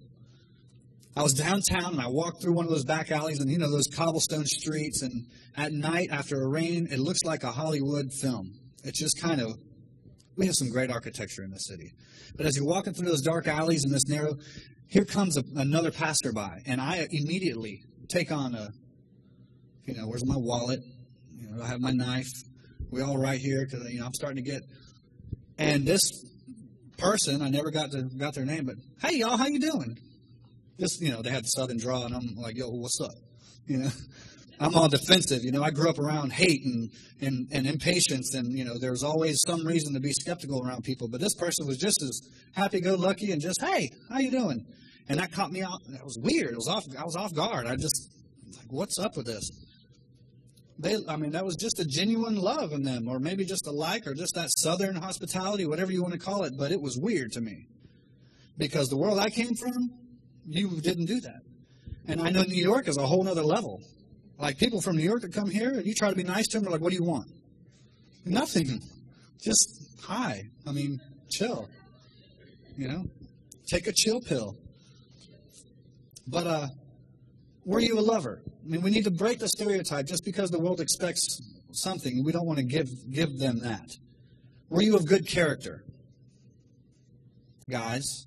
I 1.17 1.23
was 1.23 1.33
downtown 1.33 1.91
and 1.91 2.01
I 2.01 2.07
walked 2.07 2.41
through 2.41 2.53
one 2.53 2.63
of 2.63 2.71
those 2.71 2.85
back 2.85 3.11
alleys 3.11 3.41
and 3.41 3.51
you 3.51 3.57
know 3.57 3.69
those 3.69 3.87
cobblestone 3.93 4.45
streets 4.45 5.01
and 5.01 5.25
at 5.57 5.73
night 5.73 6.07
after 6.09 6.41
a 6.41 6.47
rain 6.47 6.87
it 6.89 6.99
looks 6.99 7.19
like 7.25 7.43
a 7.43 7.51
Hollywood 7.51 8.13
film. 8.21 8.53
It's 8.85 8.97
just 8.97 9.21
kind 9.21 9.41
of 9.41 9.57
We 10.37 10.45
have 10.45 10.55
some 10.55 10.69
great 10.69 10.89
architecture 10.89 11.43
in 11.43 11.51
this 11.51 11.67
city. 11.67 11.91
But 12.37 12.45
as 12.45 12.55
you're 12.55 12.65
walking 12.65 12.93
through 12.93 13.07
those 13.07 13.21
dark 13.21 13.47
alleys 13.47 13.83
in 13.85 13.91
this 13.91 14.07
narrow, 14.07 14.35
here 14.87 15.05
comes 15.05 15.37
a, 15.37 15.43
another 15.55 15.91
passerby, 15.91 16.63
and 16.65 16.79
I 16.79 17.07
immediately 17.11 17.81
take 18.07 18.31
on 18.31 18.55
a, 18.55 18.69
you 19.85 19.95
know, 19.95 20.07
where's 20.07 20.25
my 20.25 20.37
wallet? 20.37 20.79
You 21.33 21.49
know, 21.49 21.63
I 21.63 21.67
have 21.67 21.79
my 21.79 21.91
knife. 21.91 22.31
We 22.91 23.01
all 23.01 23.17
right 23.17 23.39
here 23.39 23.65
because 23.65 23.89
you 23.91 23.99
know 23.99 24.05
I'm 24.05 24.13
starting 24.13 24.43
to 24.43 24.49
get. 24.49 24.61
And 25.57 25.85
this 25.85 26.01
person, 26.97 27.41
I 27.41 27.49
never 27.49 27.71
got 27.71 27.91
to 27.91 28.03
got 28.17 28.33
their 28.33 28.45
name, 28.45 28.65
but 28.65 28.75
hey 29.01 29.17
y'all, 29.17 29.37
how 29.37 29.47
you 29.47 29.59
doing? 29.59 29.97
Just 30.79 31.01
you 31.01 31.11
know, 31.11 31.21
they 31.21 31.29
had 31.29 31.43
the 31.43 31.47
southern 31.47 31.77
draw, 31.77 32.05
and 32.05 32.15
I'm 32.15 32.35
like, 32.35 32.57
yo, 32.57 32.67
what's 32.69 32.99
up? 33.01 33.11
You 33.67 33.77
know, 33.77 33.89
I'm 34.59 34.75
all 34.75 34.87
defensive. 34.87 35.43
You 35.43 35.51
know, 35.51 35.63
I 35.63 35.71
grew 35.71 35.89
up 35.89 35.99
around 35.99 36.31
hate 36.31 36.63
and, 36.63 36.89
and, 37.21 37.47
and 37.51 37.67
impatience, 37.67 38.33
and, 38.35 38.57
you 38.57 38.63
know, 38.63 38.77
there's 38.79 39.03
always 39.03 39.37
some 39.45 39.65
reason 39.65 39.93
to 39.93 39.99
be 39.99 40.11
skeptical 40.11 40.65
around 40.65 40.83
people. 40.83 41.07
But 41.09 41.19
this 41.19 41.35
person 41.35 41.67
was 41.67 41.77
just 41.77 42.01
as 42.01 42.21
happy-go-lucky 42.53 43.31
and 43.31 43.41
just, 43.41 43.61
hey, 43.61 43.89
how 44.09 44.19
you 44.19 44.31
doing? 44.31 44.65
And 45.09 45.19
that 45.19 45.31
caught 45.31 45.51
me 45.51 45.61
off. 45.61 45.79
That 45.89 46.03
was 46.03 46.17
weird. 46.21 46.51
It 46.51 46.55
was 46.55 46.67
off. 46.67 46.83
I 46.97 47.03
was 47.03 47.15
off 47.15 47.33
guard. 47.33 47.67
I 47.67 47.75
just, 47.75 48.09
like, 48.57 48.67
what's 48.69 48.97
up 48.97 49.17
with 49.17 49.25
this? 49.25 49.49
They, 50.77 50.97
I 51.07 51.15
mean, 51.15 51.31
that 51.31 51.45
was 51.45 51.55
just 51.55 51.79
a 51.79 51.85
genuine 51.85 52.35
love 52.35 52.73
in 52.73 52.83
them, 52.83 53.07
or 53.07 53.17
maybe 53.19 53.45
just 53.45 53.65
a 53.65 53.71
like, 53.71 54.05
or 54.07 54.13
just 54.13 54.35
that 54.35 54.49
southern 54.57 54.95
hospitality, 54.95 55.65
whatever 55.65 55.91
you 55.91 56.01
want 56.01 56.13
to 56.13 56.19
call 56.19 56.43
it. 56.43 56.53
But 56.57 56.71
it 56.71 56.81
was 56.81 56.97
weird 56.97 57.31
to 57.33 57.41
me 57.41 57.67
because 58.57 58.89
the 58.89 58.97
world 58.97 59.19
I 59.19 59.29
came 59.29 59.55
from, 59.55 59.89
you 60.45 60.81
didn't 60.81 61.05
do 61.05 61.21
that. 61.21 61.41
And 62.07 62.21
I 62.21 62.29
know 62.29 62.43
New 62.43 62.61
York 62.61 62.87
is 62.87 62.97
a 62.97 63.05
whole 63.05 63.27
other 63.27 63.43
level. 63.43 63.81
Like 64.37 64.57
people 64.57 64.81
from 64.81 64.97
New 64.97 65.03
York 65.03 65.21
that 65.21 65.33
come 65.33 65.49
here, 65.49 65.71
and 65.71 65.85
you 65.85 65.93
try 65.93 66.09
to 66.09 66.15
be 66.15 66.23
nice 66.23 66.47
to 66.49 66.57
them, 66.57 66.65
they're 66.65 66.71
like, 66.71 66.81
"What 66.81 66.91
do 66.91 66.97
you 66.97 67.05
want?" 67.05 67.29
Nothing. 68.25 68.81
Just 69.41 69.95
hi. 70.01 70.43
I 70.67 70.71
mean, 70.71 70.99
chill. 71.29 71.69
You 72.77 72.89
know, 72.89 73.05
take 73.67 73.87
a 73.87 73.93
chill 73.93 74.19
pill. 74.19 74.57
But 76.27 76.47
uh, 76.47 76.67
were 77.65 77.79
you 77.79 77.99
a 77.99 78.01
lover? 78.01 78.41
I 78.45 78.67
mean, 78.67 78.81
we 78.81 78.91
need 78.91 79.03
to 79.05 79.11
break 79.11 79.39
the 79.39 79.49
stereotype. 79.49 80.05
Just 80.05 80.23
because 80.23 80.51
the 80.51 80.59
world 80.59 80.79
expects 80.79 81.41
something, 81.71 82.23
we 82.23 82.31
don't 82.31 82.45
want 82.45 82.59
to 82.59 82.65
give 82.65 82.87
give 83.11 83.39
them 83.39 83.59
that. 83.59 83.89
Were 84.69 84.81
you 84.81 84.95
of 84.95 85.07
good 85.07 85.27
character, 85.27 85.83
guys? 87.69 88.25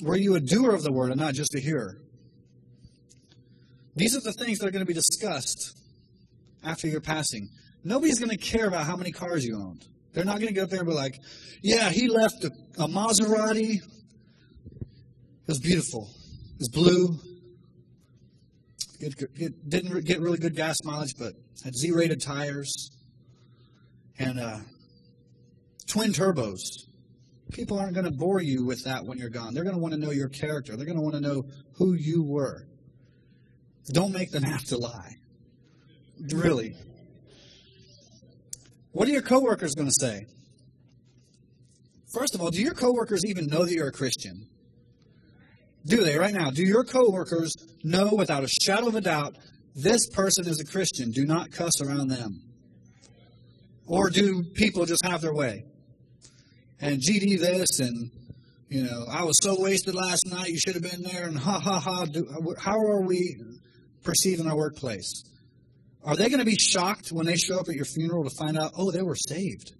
Were 0.00 0.16
you 0.16 0.34
a 0.34 0.40
doer 0.40 0.74
of 0.74 0.82
the 0.82 0.92
word 0.92 1.12
and 1.12 1.20
not 1.20 1.34
just 1.34 1.54
a 1.54 1.60
hearer? 1.60 1.98
These 3.94 4.16
are 4.16 4.20
the 4.20 4.32
things 4.32 4.58
that 4.58 4.66
are 4.66 4.70
going 4.70 4.84
to 4.84 4.86
be 4.86 4.94
discussed 4.94 5.78
after 6.64 6.88
your 6.88 7.00
passing. 7.00 7.48
Nobody's 7.84 8.18
going 8.18 8.30
to 8.30 8.36
care 8.36 8.66
about 8.66 8.86
how 8.86 8.96
many 8.96 9.12
cars 9.12 9.44
you 9.44 9.56
owned. 9.56 9.86
They're 10.12 10.24
not 10.24 10.36
going 10.36 10.48
to 10.48 10.54
get 10.54 10.64
up 10.64 10.70
there 10.70 10.80
and 10.80 10.88
be 10.88 10.94
like, 10.94 11.18
yeah, 11.62 11.90
he 11.90 12.08
left 12.08 12.44
a, 12.44 12.50
a 12.82 12.88
Maserati. 12.88 13.76
It 13.76 15.48
was 15.48 15.60
beautiful. 15.60 16.08
Was 16.58 16.68
blue. 16.68 17.18
It, 19.00 19.14
it 19.34 19.68
didn't 19.68 20.04
get 20.04 20.20
really 20.20 20.38
good 20.38 20.54
gas 20.54 20.76
mileage, 20.84 21.14
but 21.18 21.32
had 21.64 21.74
Z-rated 21.74 22.20
tires 22.22 22.90
and 24.18 24.38
uh, 24.38 24.58
twin 25.88 26.12
turbos. 26.12 26.60
People 27.52 27.78
aren't 27.78 27.94
going 27.94 28.04
to 28.06 28.12
bore 28.12 28.40
you 28.40 28.64
with 28.64 28.84
that 28.84 29.04
when 29.04 29.18
you're 29.18 29.28
gone. 29.28 29.54
They're 29.54 29.64
going 29.64 29.74
to 29.74 29.80
want 29.80 29.92
to 29.94 30.00
know 30.00 30.10
your 30.10 30.28
character. 30.28 30.76
They're 30.76 30.86
going 30.86 30.96
to 30.96 31.02
want 31.02 31.16
to 31.16 31.20
know 31.20 31.44
who 31.76 31.94
you 31.94 32.22
were. 32.22 32.66
Don't 33.92 34.12
make 34.12 34.30
them 34.30 34.44
have 34.44 34.64
to 34.66 34.78
lie. 34.78 35.16
Really. 36.32 36.76
What 38.92 39.08
are 39.08 39.12
your 39.12 39.22
coworkers 39.22 39.74
going 39.74 39.88
to 39.88 39.94
say? 40.00 40.26
First 42.14 42.34
of 42.34 42.40
all, 42.40 42.50
do 42.50 42.60
your 42.60 42.74
coworkers 42.74 43.24
even 43.26 43.46
know 43.46 43.64
that 43.64 43.72
you're 43.72 43.88
a 43.88 43.92
Christian? 43.92 44.46
Do 45.86 46.04
they 46.04 46.16
right 46.16 46.34
now? 46.34 46.50
Do 46.50 46.62
your 46.62 46.84
coworkers 46.84 47.52
know 47.82 48.14
without 48.14 48.44
a 48.44 48.48
shadow 48.62 48.88
of 48.88 48.94
a 48.94 49.00
doubt 49.00 49.36
this 49.74 50.08
person 50.08 50.46
is 50.46 50.60
a 50.60 50.64
Christian? 50.64 51.10
Do 51.10 51.24
not 51.24 51.50
cuss 51.50 51.80
around 51.80 52.08
them. 52.08 52.42
Or 53.86 54.10
do 54.10 54.44
people 54.54 54.86
just 54.86 55.04
have 55.04 55.20
their 55.20 55.34
way? 55.34 55.64
And 56.80 57.00
GD 57.00 57.38
this 57.38 57.80
and 57.80 58.10
you 58.72 58.84
know, 58.84 59.04
I 59.10 59.22
was 59.24 59.34
so 59.42 59.60
wasted 59.60 59.94
last 59.94 60.26
night. 60.30 60.48
You 60.48 60.58
should 60.58 60.72
have 60.72 60.82
been 60.82 61.02
there. 61.02 61.26
And 61.26 61.36
ha 61.36 61.60
ha 61.60 61.78
ha. 61.78 62.06
Do, 62.06 62.54
how 62.58 62.78
are 62.78 63.02
we 63.02 63.36
perceiving 64.02 64.46
our 64.46 64.56
workplace? 64.56 65.24
Are 66.02 66.16
they 66.16 66.30
going 66.30 66.38
to 66.38 66.46
be 66.46 66.56
shocked 66.56 67.12
when 67.12 67.26
they 67.26 67.36
show 67.36 67.60
up 67.60 67.68
at 67.68 67.74
your 67.74 67.84
funeral 67.84 68.24
to 68.24 68.30
find 68.30 68.58
out, 68.58 68.72
oh, 68.78 68.90
they 68.90 69.02
were 69.02 69.14
saved? 69.14 69.74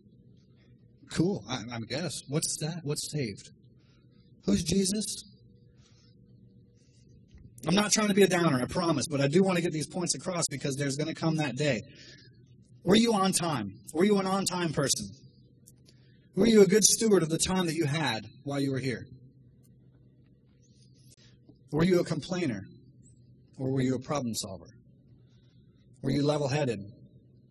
Cool, 1.11 1.43
I, 1.49 1.63
I 1.73 1.81
guess. 1.89 2.21
What's 2.29 2.59
that? 2.61 2.81
What's 2.85 3.11
saved? 3.11 3.51
Who's 4.45 4.63
Jesus? 4.63 5.25
I'm 7.67 7.75
not 7.75 7.93
trying 7.93 8.09
to 8.09 8.15
be 8.15 8.23
a 8.23 8.29
downer, 8.29 8.61
I 8.61 8.65
promise, 8.67 9.07
but 9.07 9.21
I 9.21 9.29
do 9.29 9.43
want 9.43 9.57
to 9.57 9.63
get 9.63 9.73
these 9.73 9.87
points 9.87 10.15
across 10.15 10.49
because 10.49 10.77
there's 10.77 10.97
going 10.97 11.09
to 11.09 11.15
come 11.15 11.37
that 11.37 11.57
day. 11.57 11.83
Were 12.83 12.97
you 12.97 13.15
on 13.15 13.33
time? 13.33 13.75
Were 13.93 14.05
you 14.05 14.19
an 14.19 14.27
on 14.27 14.45
time 14.45 14.73
person? 14.73 15.11
Were 16.35 16.47
you 16.47 16.63
a 16.63 16.67
good 16.67 16.83
steward 16.83 17.23
of 17.23 17.29
the 17.29 17.39
time 17.39 17.67
that 17.67 17.75
you 17.75 17.85
had 17.85 18.27
while 18.43 18.59
you 18.59 18.73
were 18.73 18.81
here? 18.81 19.07
Were 21.71 21.85
you 21.85 22.01
a 22.01 22.05
complainer? 22.05 22.67
Or 23.59 23.71
were 23.71 23.81
you 23.81 23.95
a 23.95 24.01
problem 24.01 24.35
solver? 24.35 24.67
Were 26.03 26.11
you 26.11 26.25
level 26.25 26.49
headed? 26.49 26.81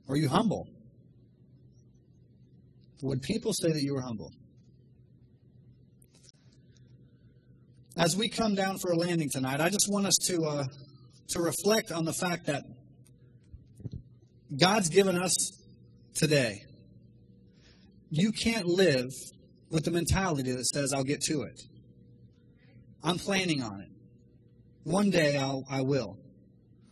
Were 0.08 0.18
you 0.18 0.28
humble? 0.28 0.68
Would 3.02 3.22
people 3.22 3.54
say 3.54 3.72
that 3.72 3.82
you 3.82 3.94
were 3.94 4.02
humble? 4.02 4.32
As 8.02 8.18
we 8.18 8.30
come 8.30 8.56
down 8.56 8.80
for 8.80 8.92
a 8.94 8.96
landing 8.96 9.30
tonight, 9.30 9.62
I 9.62 9.70
just 9.70 9.86
want 9.88 10.08
us 10.08 10.16
to, 10.26 10.44
uh, 10.44 10.64
to 11.28 11.40
reflect 11.40 11.92
on 11.92 12.04
the 12.04 12.14
fact 12.14 12.48
that 12.48 12.64
God's 14.60 14.90
given 14.90 15.16
us 15.16 15.32
today. 16.16 16.64
You 18.10 18.32
can't 18.32 18.66
live 18.66 19.12
with 19.70 19.86
the 19.86 19.92
mentality 19.92 20.52
that 20.52 20.66
says, 20.66 20.94
I'll 20.96 21.04
get 21.04 21.22
to 21.28 21.44
it. 21.44 21.62
I'm 23.04 23.20
planning 23.20 23.62
on 23.62 23.82
it. 23.82 23.90
One 24.84 25.12
day 25.12 25.38
I'll, 25.38 25.64
I 25.70 25.82
will. 25.82 26.18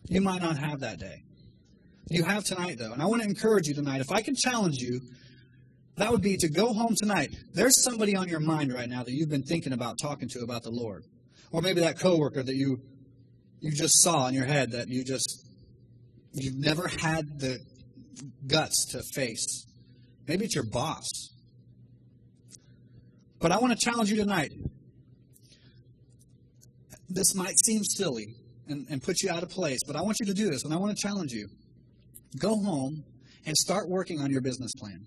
You 0.09 0.21
might 0.21 0.43
not 0.43 0.59
have 0.59 0.81
that 0.81 0.99
day. 0.99 1.23
You 2.11 2.23
have 2.23 2.43
tonight, 2.43 2.77
though. 2.77 2.93
And 2.93 3.01
I 3.01 3.07
want 3.07 3.23
to 3.23 3.27
encourage 3.27 3.65
you 3.65 3.73
tonight. 3.73 4.01
If 4.01 4.11
I 4.11 4.21
can 4.21 4.35
challenge 4.35 4.77
you, 4.77 5.01
that 5.99 6.11
would 6.11 6.21
be 6.21 6.35
to 6.37 6.49
go 6.49 6.73
home 6.73 6.95
tonight. 6.97 7.35
There's 7.53 7.83
somebody 7.83 8.15
on 8.15 8.27
your 8.27 8.39
mind 8.39 8.73
right 8.73 8.89
now 8.89 9.03
that 9.03 9.11
you've 9.11 9.29
been 9.29 9.43
thinking 9.43 9.73
about 9.73 9.97
talking 10.01 10.27
to 10.29 10.39
about 10.39 10.63
the 10.63 10.71
Lord. 10.71 11.03
Or 11.51 11.61
maybe 11.61 11.81
that 11.81 11.99
coworker 11.99 12.43
that 12.43 12.55
you 12.55 12.81
you 13.61 13.71
just 13.71 14.01
saw 14.01 14.27
in 14.27 14.33
your 14.33 14.45
head 14.45 14.71
that 14.71 14.87
you 14.87 15.03
just 15.03 15.47
you've 16.33 16.57
never 16.57 16.87
had 16.87 17.39
the 17.39 17.59
guts 18.47 18.91
to 18.91 19.01
face. 19.13 19.65
Maybe 20.27 20.45
it's 20.45 20.55
your 20.55 20.65
boss. 20.65 21.07
But 23.39 23.51
I 23.51 23.57
want 23.57 23.77
to 23.77 23.85
challenge 23.85 24.09
you 24.09 24.17
tonight 24.17 24.51
this 27.09 27.35
might 27.35 27.55
seem 27.65 27.83
silly 27.83 28.35
and, 28.67 28.85
and 28.89 29.01
put 29.01 29.21
you 29.21 29.31
out 29.31 29.43
of 29.43 29.49
place, 29.49 29.79
but 29.85 29.95
I 29.95 30.01
want 30.01 30.17
you 30.19 30.27
to 30.27 30.33
do 30.33 30.49
this, 30.49 30.63
and 30.63 30.73
I 30.73 30.77
want 30.77 30.95
to 30.95 31.01
challenge 31.01 31.31
you. 31.31 31.47
Go 32.37 32.55
home 32.63 33.03
and 33.45 33.57
start 33.57 33.89
working 33.89 34.21
on 34.21 34.29
your 34.29 34.41
business 34.41 34.71
plan. 34.77 35.05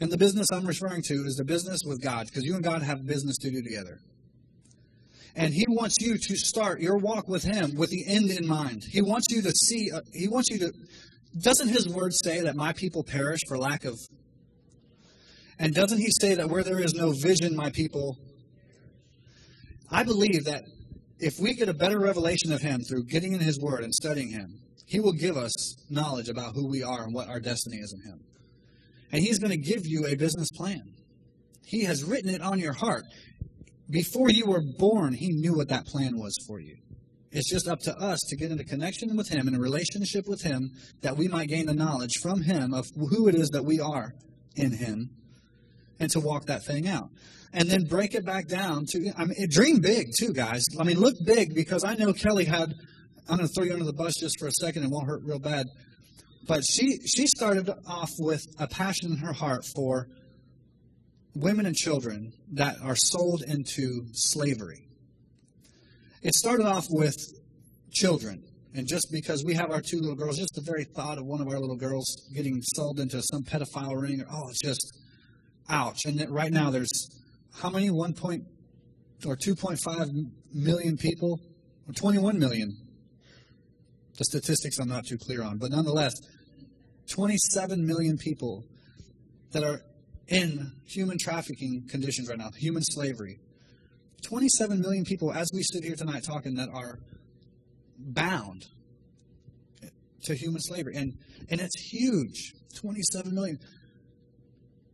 And 0.00 0.10
the 0.10 0.18
business 0.18 0.48
I'm 0.52 0.66
referring 0.66 1.02
to 1.02 1.14
is 1.24 1.36
the 1.36 1.44
business 1.44 1.80
with 1.86 2.02
God, 2.02 2.26
because 2.26 2.44
you 2.44 2.54
and 2.54 2.64
God 2.64 2.82
have 2.82 3.06
business 3.06 3.36
to 3.38 3.50
do 3.50 3.62
together. 3.62 3.98
And 5.36 5.52
He 5.52 5.64
wants 5.68 5.96
you 6.00 6.16
to 6.16 6.36
start 6.36 6.80
your 6.80 6.96
walk 6.96 7.28
with 7.28 7.44
Him 7.44 7.74
with 7.76 7.90
the 7.90 8.04
end 8.06 8.30
in 8.30 8.46
mind. 8.46 8.84
He 8.90 9.02
wants 9.02 9.26
you 9.30 9.42
to 9.42 9.50
see, 9.50 9.90
uh, 9.92 10.00
He 10.12 10.28
wants 10.28 10.50
you 10.50 10.58
to. 10.58 10.72
Doesn't 11.40 11.68
His 11.68 11.88
word 11.88 12.12
say 12.12 12.40
that 12.42 12.54
my 12.54 12.72
people 12.72 13.02
perish 13.02 13.40
for 13.48 13.58
lack 13.58 13.84
of. 13.84 13.98
And 15.58 15.74
doesn't 15.74 15.98
He 15.98 16.10
say 16.20 16.34
that 16.34 16.48
where 16.48 16.62
there 16.62 16.80
is 16.80 16.94
no 16.94 17.12
vision, 17.12 17.56
my 17.56 17.70
people 17.70 18.16
I 19.90 20.02
believe 20.02 20.44
that 20.46 20.64
if 21.20 21.34
we 21.40 21.54
get 21.54 21.68
a 21.68 21.74
better 21.74 22.00
revelation 22.00 22.52
of 22.52 22.60
Him 22.60 22.80
through 22.80 23.04
getting 23.04 23.32
in 23.32 23.40
His 23.40 23.60
Word 23.60 23.84
and 23.84 23.94
studying 23.94 24.30
Him, 24.30 24.60
He 24.86 24.98
will 24.98 25.12
give 25.12 25.36
us 25.36 25.76
knowledge 25.88 26.28
about 26.28 26.54
who 26.54 26.68
we 26.68 26.82
are 26.82 27.04
and 27.04 27.14
what 27.14 27.28
our 27.28 27.38
destiny 27.38 27.76
is 27.76 27.92
in 27.92 28.10
Him. 28.10 28.20
And 29.14 29.22
He's 29.22 29.38
going 29.38 29.52
to 29.52 29.56
give 29.56 29.86
you 29.86 30.06
a 30.06 30.16
business 30.16 30.48
plan. 30.50 30.82
He 31.64 31.84
has 31.84 32.02
written 32.02 32.34
it 32.34 32.42
on 32.42 32.58
your 32.58 32.72
heart. 32.72 33.04
Before 33.88 34.28
you 34.28 34.44
were 34.46 34.60
born, 34.76 35.14
He 35.14 35.28
knew 35.28 35.54
what 35.54 35.68
that 35.68 35.86
plan 35.86 36.18
was 36.18 36.34
for 36.48 36.58
you. 36.58 36.74
It's 37.30 37.48
just 37.48 37.68
up 37.68 37.78
to 37.80 37.96
us 37.96 38.18
to 38.28 38.36
get 38.36 38.50
into 38.50 38.64
connection 38.64 39.16
with 39.16 39.28
Him 39.28 39.46
and 39.46 39.56
a 39.56 39.60
relationship 39.60 40.24
with 40.26 40.42
Him 40.42 40.72
that 41.02 41.16
we 41.16 41.28
might 41.28 41.48
gain 41.48 41.66
the 41.66 41.74
knowledge 41.74 42.14
from 42.20 42.42
Him 42.42 42.74
of 42.74 42.86
who 42.96 43.28
it 43.28 43.36
is 43.36 43.50
that 43.50 43.64
we 43.64 43.78
are 43.78 44.14
in 44.56 44.72
Him 44.72 45.10
and 46.00 46.10
to 46.10 46.18
walk 46.18 46.46
that 46.46 46.64
thing 46.64 46.88
out 46.88 47.08
and 47.52 47.70
then 47.70 47.84
break 47.84 48.14
it 48.16 48.26
back 48.26 48.48
down 48.48 48.84
to 48.88 49.12
I 49.16 49.26
mean 49.26 49.36
dream 49.48 49.80
big 49.80 50.08
too, 50.18 50.32
guys. 50.32 50.64
I 50.78 50.82
mean 50.82 50.98
look 50.98 51.14
big 51.24 51.54
because 51.54 51.84
I 51.84 51.94
know 51.94 52.12
Kelly 52.12 52.46
had 52.46 52.74
I'm 53.28 53.36
gonna 53.36 53.48
throw 53.54 53.64
you 53.64 53.74
under 53.74 53.84
the 53.84 53.92
bus 53.92 54.14
just 54.18 54.40
for 54.40 54.48
a 54.48 54.52
second, 54.52 54.82
it 54.82 54.90
won't 54.90 55.06
hurt 55.06 55.22
real 55.22 55.38
bad. 55.38 55.66
But 56.46 56.62
she, 56.70 56.98
she 57.06 57.26
started 57.26 57.70
off 57.86 58.10
with 58.18 58.42
a 58.58 58.66
passion 58.66 59.12
in 59.12 59.18
her 59.18 59.32
heart 59.32 59.64
for 59.74 60.08
women 61.34 61.66
and 61.66 61.74
children 61.74 62.32
that 62.52 62.76
are 62.82 62.96
sold 62.96 63.42
into 63.46 64.06
slavery. 64.12 64.86
It 66.22 66.34
started 66.34 66.66
off 66.66 66.86
with 66.90 67.16
children. 67.92 68.42
And 68.74 68.88
just 68.88 69.08
because 69.12 69.44
we 69.44 69.54
have 69.54 69.70
our 69.70 69.80
two 69.80 69.98
little 70.00 70.16
girls, 70.16 70.38
just 70.38 70.54
the 70.54 70.62
very 70.62 70.84
thought 70.84 71.18
of 71.18 71.26
one 71.26 71.40
of 71.40 71.48
our 71.48 71.58
little 71.58 71.76
girls 71.76 72.04
getting 72.34 72.60
sold 72.74 72.98
into 72.98 73.22
some 73.22 73.42
pedophile 73.42 74.00
ring, 74.00 74.24
oh, 74.30 74.48
it's 74.48 74.60
just 74.60 74.98
ouch. 75.68 76.04
And 76.06 76.28
right 76.28 76.50
now 76.50 76.70
there's 76.70 76.90
how 77.54 77.70
many? 77.70 77.90
1 77.90 78.14
point 78.14 78.42
or 79.24 79.36
2.5 79.36 80.08
million 80.52 80.96
people? 80.96 81.40
Or 81.86 81.94
21 81.94 82.38
million. 82.38 82.83
The 84.18 84.24
statistics 84.24 84.78
I'm 84.78 84.88
not 84.88 85.06
too 85.06 85.18
clear 85.18 85.42
on. 85.42 85.58
But 85.58 85.70
nonetheless, 85.70 86.14
27 87.10 87.84
million 87.86 88.16
people 88.16 88.64
that 89.52 89.64
are 89.64 89.80
in 90.28 90.72
human 90.86 91.18
trafficking 91.18 91.86
conditions 91.88 92.28
right 92.28 92.38
now, 92.38 92.50
human 92.56 92.82
slavery. 92.82 93.38
27 94.24 94.80
million 94.80 95.04
people, 95.04 95.32
as 95.32 95.50
we 95.52 95.62
sit 95.62 95.84
here 95.84 95.96
tonight 95.96 96.24
talking, 96.24 96.54
that 96.54 96.68
are 96.72 96.98
bound 97.98 98.64
to 100.24 100.34
human 100.34 100.60
slavery. 100.60 100.94
And, 100.96 101.12
and 101.50 101.60
it's 101.60 101.78
huge 101.92 102.52
27 102.80 103.34
million. 103.34 103.58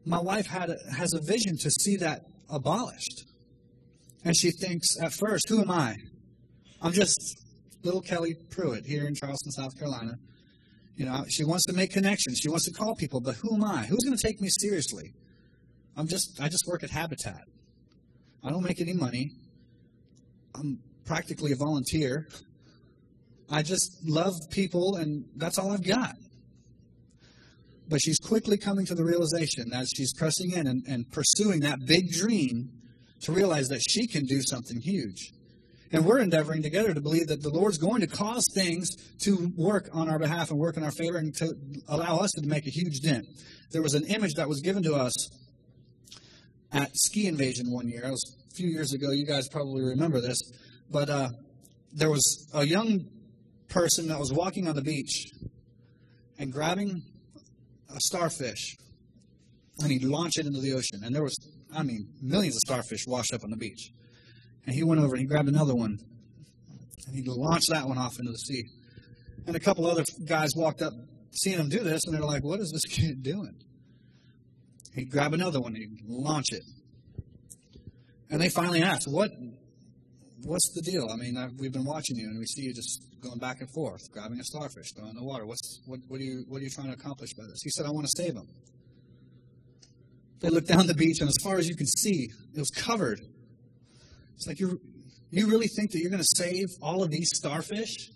My 0.05 0.21
wife 0.21 0.47
had 0.47 0.71
a, 0.71 0.77
has 0.97 1.13
a 1.15 1.21
vision 1.21 1.57
to 1.59 1.71
see 1.71 1.97
that 1.99 2.23
abolished. 2.49 3.25
And 4.25 4.37
she 4.37 4.51
thinks 4.51 4.89
at 5.01 5.13
first, 5.13 5.49
who 5.49 5.61
am 5.63 5.71
I? 5.71 5.97
I'm 6.83 6.93
just 6.93 7.40
little 7.83 8.01
Kelly 8.01 8.35
Pruitt 8.51 8.87
here 8.87 9.07
in 9.07 9.15
Charleston, 9.15 9.53
South 9.53 9.79
Carolina. 9.79 10.19
You 10.97 11.07
know, 11.07 11.25
she 11.29 11.45
wants 11.45 11.65
to 11.67 11.73
make 11.73 11.93
connections. 11.93 12.39
She 12.43 12.49
wants 12.49 12.67
to 12.67 12.73
call 12.73 12.95
people, 12.95 13.21
but 13.21 13.37
who 13.37 13.55
am 13.55 13.65
I? 13.65 13.87
Who's 13.87 14.05
going 14.05 14.17
to 14.17 14.23
take 14.23 14.41
me 14.41 14.49
seriously? 14.51 15.13
I'm 15.97 16.07
just 16.07 16.41
I 16.41 16.49
just 16.49 16.65
work 16.67 16.83
at 16.83 16.91
Habitat. 16.91 17.43
I 18.45 18.51
don't 18.51 18.63
make 18.63 18.81
any 18.81 18.93
money. 18.93 19.33
I'm 20.55 20.79
practically 21.05 21.53
a 21.53 21.57
volunteer. 21.57 22.29
I 23.51 23.63
just 23.63 24.07
love 24.07 24.35
people 24.51 24.97
and 24.97 25.25
that's 25.37 25.59
all 25.59 25.73
I've 25.73 25.87
got. 25.87 26.15
But 27.89 28.01
she's 28.01 28.19
quickly 28.19 28.57
coming 28.57 28.87
to 28.87 28.95
the 28.95 29.05
realization 29.05 29.73
as 29.75 29.89
she's 29.97 30.13
pressing 30.15 30.53
in 30.53 30.69
and, 30.69 30.85
and 30.87 31.11
pursuing 31.11 31.61
that 31.61 31.79
big 31.87 32.13
dream 32.13 32.71
to 33.23 33.33
realize 33.33 33.67
that 33.69 33.81
she 33.89 34.07
can 34.07 34.25
do 34.25 34.41
something 34.43 34.81
huge. 34.81 35.33
And 35.93 36.05
we're 36.05 36.21
endeavoring 36.21 36.63
together 36.63 36.95
to 36.95 37.01
believe 37.01 37.27
that 37.29 37.43
the 37.43 37.51
Lord's 37.51 37.79
going 37.79 38.01
to 38.01 38.07
cause 38.07 38.45
things 38.55 38.91
to 39.23 39.53
work 39.57 39.89
on 39.93 40.09
our 40.09 40.19
behalf 40.19 40.51
and 40.51 40.59
work 40.59 40.77
in 40.77 40.85
our 40.85 40.93
favor 40.93 41.19
and 41.19 41.35
to 41.37 41.55
allow 41.89 42.19
us 42.19 42.31
to 42.33 42.47
make 42.47 42.67
a 42.67 42.71
huge 42.71 43.01
dent. 43.01 43.27
There 43.73 43.83
was 43.83 43.95
an 43.95 44.05
image 44.07 44.35
that 44.35 44.49
was 44.49 44.61
given 44.61 44.83
to 44.85 44.95
us 44.95 45.13
at 46.73 46.91
Ski 46.95 47.27
Invasion 47.27 47.73
one 47.73 47.89
year. 47.89 48.05
It 48.05 48.11
was 48.11 48.37
a 48.51 48.55
few 48.55 48.69
years 48.69 48.93
ago. 48.93 49.11
You 49.11 49.27
guys 49.27 49.49
probably 49.49 49.83
remember 49.83 50.21
this. 50.21 50.39
But 50.91 51.11
uh, 51.11 51.31
there 51.93 52.11
was 52.11 52.49
a 52.55 52.65
young 52.65 53.07
person 53.69 54.09
that 54.09 54.19
was 54.19 54.33
walking 54.33 54.69
on 54.69 54.77
the 54.77 54.83
beach 54.83 55.27
and 56.39 56.53
grabbing 56.53 57.03
a 57.89 58.01
starfish 58.01 58.77
and 59.83 59.91
he'd 59.91 60.05
launch 60.05 60.37
it 60.39 60.47
into 60.47 60.61
the 60.61 60.73
ocean. 60.73 61.01
And 61.05 61.15
there 61.15 61.23
was, 61.23 61.37
I 61.75 61.83
mean, 61.83 62.09
millions 62.21 62.57
of 62.57 62.61
starfish 62.61 63.07
washed 63.07 63.33
up 63.33 63.45
on 63.45 63.51
the 63.51 63.57
beach. 63.57 63.93
And 64.67 64.75
he 64.75 64.83
went 64.83 65.01
over 65.01 65.15
and 65.15 65.21
he 65.21 65.27
grabbed 65.27 65.49
another 65.49 65.75
one. 65.75 65.99
And 67.07 67.17
he 67.17 67.23
launched 67.27 67.71
that 67.71 67.87
one 67.87 67.99
off 67.99 68.19
into 68.19 68.33
the 68.33 68.39
sea. 68.39 68.65
And 69.47 69.57
a 69.57 69.61
couple 69.61 69.87
other 69.87 70.05
guys 70.25 70.51
walked 70.55 70.83
up 70.83 70.93
seeing 71.33 71.59
him 71.59 71.69
do 71.69 71.81
this, 71.81 72.03
and 72.05 72.15
they're 72.15 72.23
like, 72.23 72.45
What 72.45 72.61
is 72.61 72.71
this 72.71 72.85
kid 72.97 73.23
doing? 73.23 73.57
He'd 74.95 75.11
grab 75.11 75.33
another 75.33 75.61
one, 75.61 75.75
he'd 75.75 76.01
launch 76.07 76.53
it. 76.53 76.63
And 78.31 78.41
they 78.41 78.49
finally 78.49 78.83
asked, 78.83 79.07
What 79.09 79.31
what's 80.45 80.73
the 80.75 80.83
deal? 80.83 81.09
I 81.11 81.17
mean, 81.17 81.37
I've, 81.37 81.53
we've 81.59 81.73
been 81.73 81.85
watching 81.85 82.17
you, 82.17 82.29
and 82.29 82.39
we 82.39 82.47
see 82.47 82.63
you 82.63 82.75
just 82.75 83.03
going 83.21 83.39
back 83.39 83.61
and 83.61 83.71
forth, 83.71 84.01
grabbing 84.13 84.41
a 84.41 84.45
starfish, 84.45 84.93
throwing 84.97 85.11
in 85.11 85.17
the 85.17 85.25
water. 85.25 85.47
What's 85.47 85.81
what? 85.87 86.01
What 86.09 86.21
are 86.21 86.25
you 86.25 86.45
What 86.49 86.61
are 86.61 86.65
you 86.65 86.71
trying 86.71 86.89
to 86.89 86.95
accomplish 86.95 87.35
by 87.35 87.45
this? 87.45 87.61
He 87.63 87.71
said, 87.71 87.87
"I 87.87 87.91
want 87.91 88.07
to 88.07 88.23
save 88.23 88.35
him." 88.35 88.49
They 90.41 90.49
looked 90.49 90.69
down 90.69 90.87
the 90.87 90.95
beach, 90.95 91.21
and 91.21 91.29
as 91.29 91.37
far 91.43 91.59
as 91.59 91.69
you 91.69 91.77
could 91.77 91.89
see, 91.99 92.31
it 92.55 92.59
was 92.59 92.71
covered 92.71 93.21
it's 94.41 94.47
like 94.47 94.59
you 94.59 94.81
you 95.31 95.47
really 95.49 95.67
think 95.67 95.91
that 95.91 95.99
you're 95.99 96.11
going 96.11 96.23
to 96.23 96.37
save 96.37 96.69
all 96.81 97.03
of 97.03 97.11
these 97.11 97.29
starfish? 97.35 98.11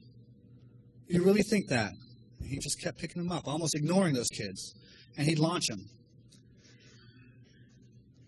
You 1.07 1.23
really 1.23 1.43
think 1.43 1.69
that? 1.69 1.93
And 2.41 2.49
he 2.49 2.59
just 2.59 2.81
kept 2.81 2.99
picking 2.99 3.23
them 3.23 3.31
up, 3.31 3.47
almost 3.47 3.75
ignoring 3.75 4.15
those 4.15 4.29
kids, 4.29 4.75
and 5.19 5.29
he'd 5.29 5.39
launch 5.39 5.67
them. 5.67 5.85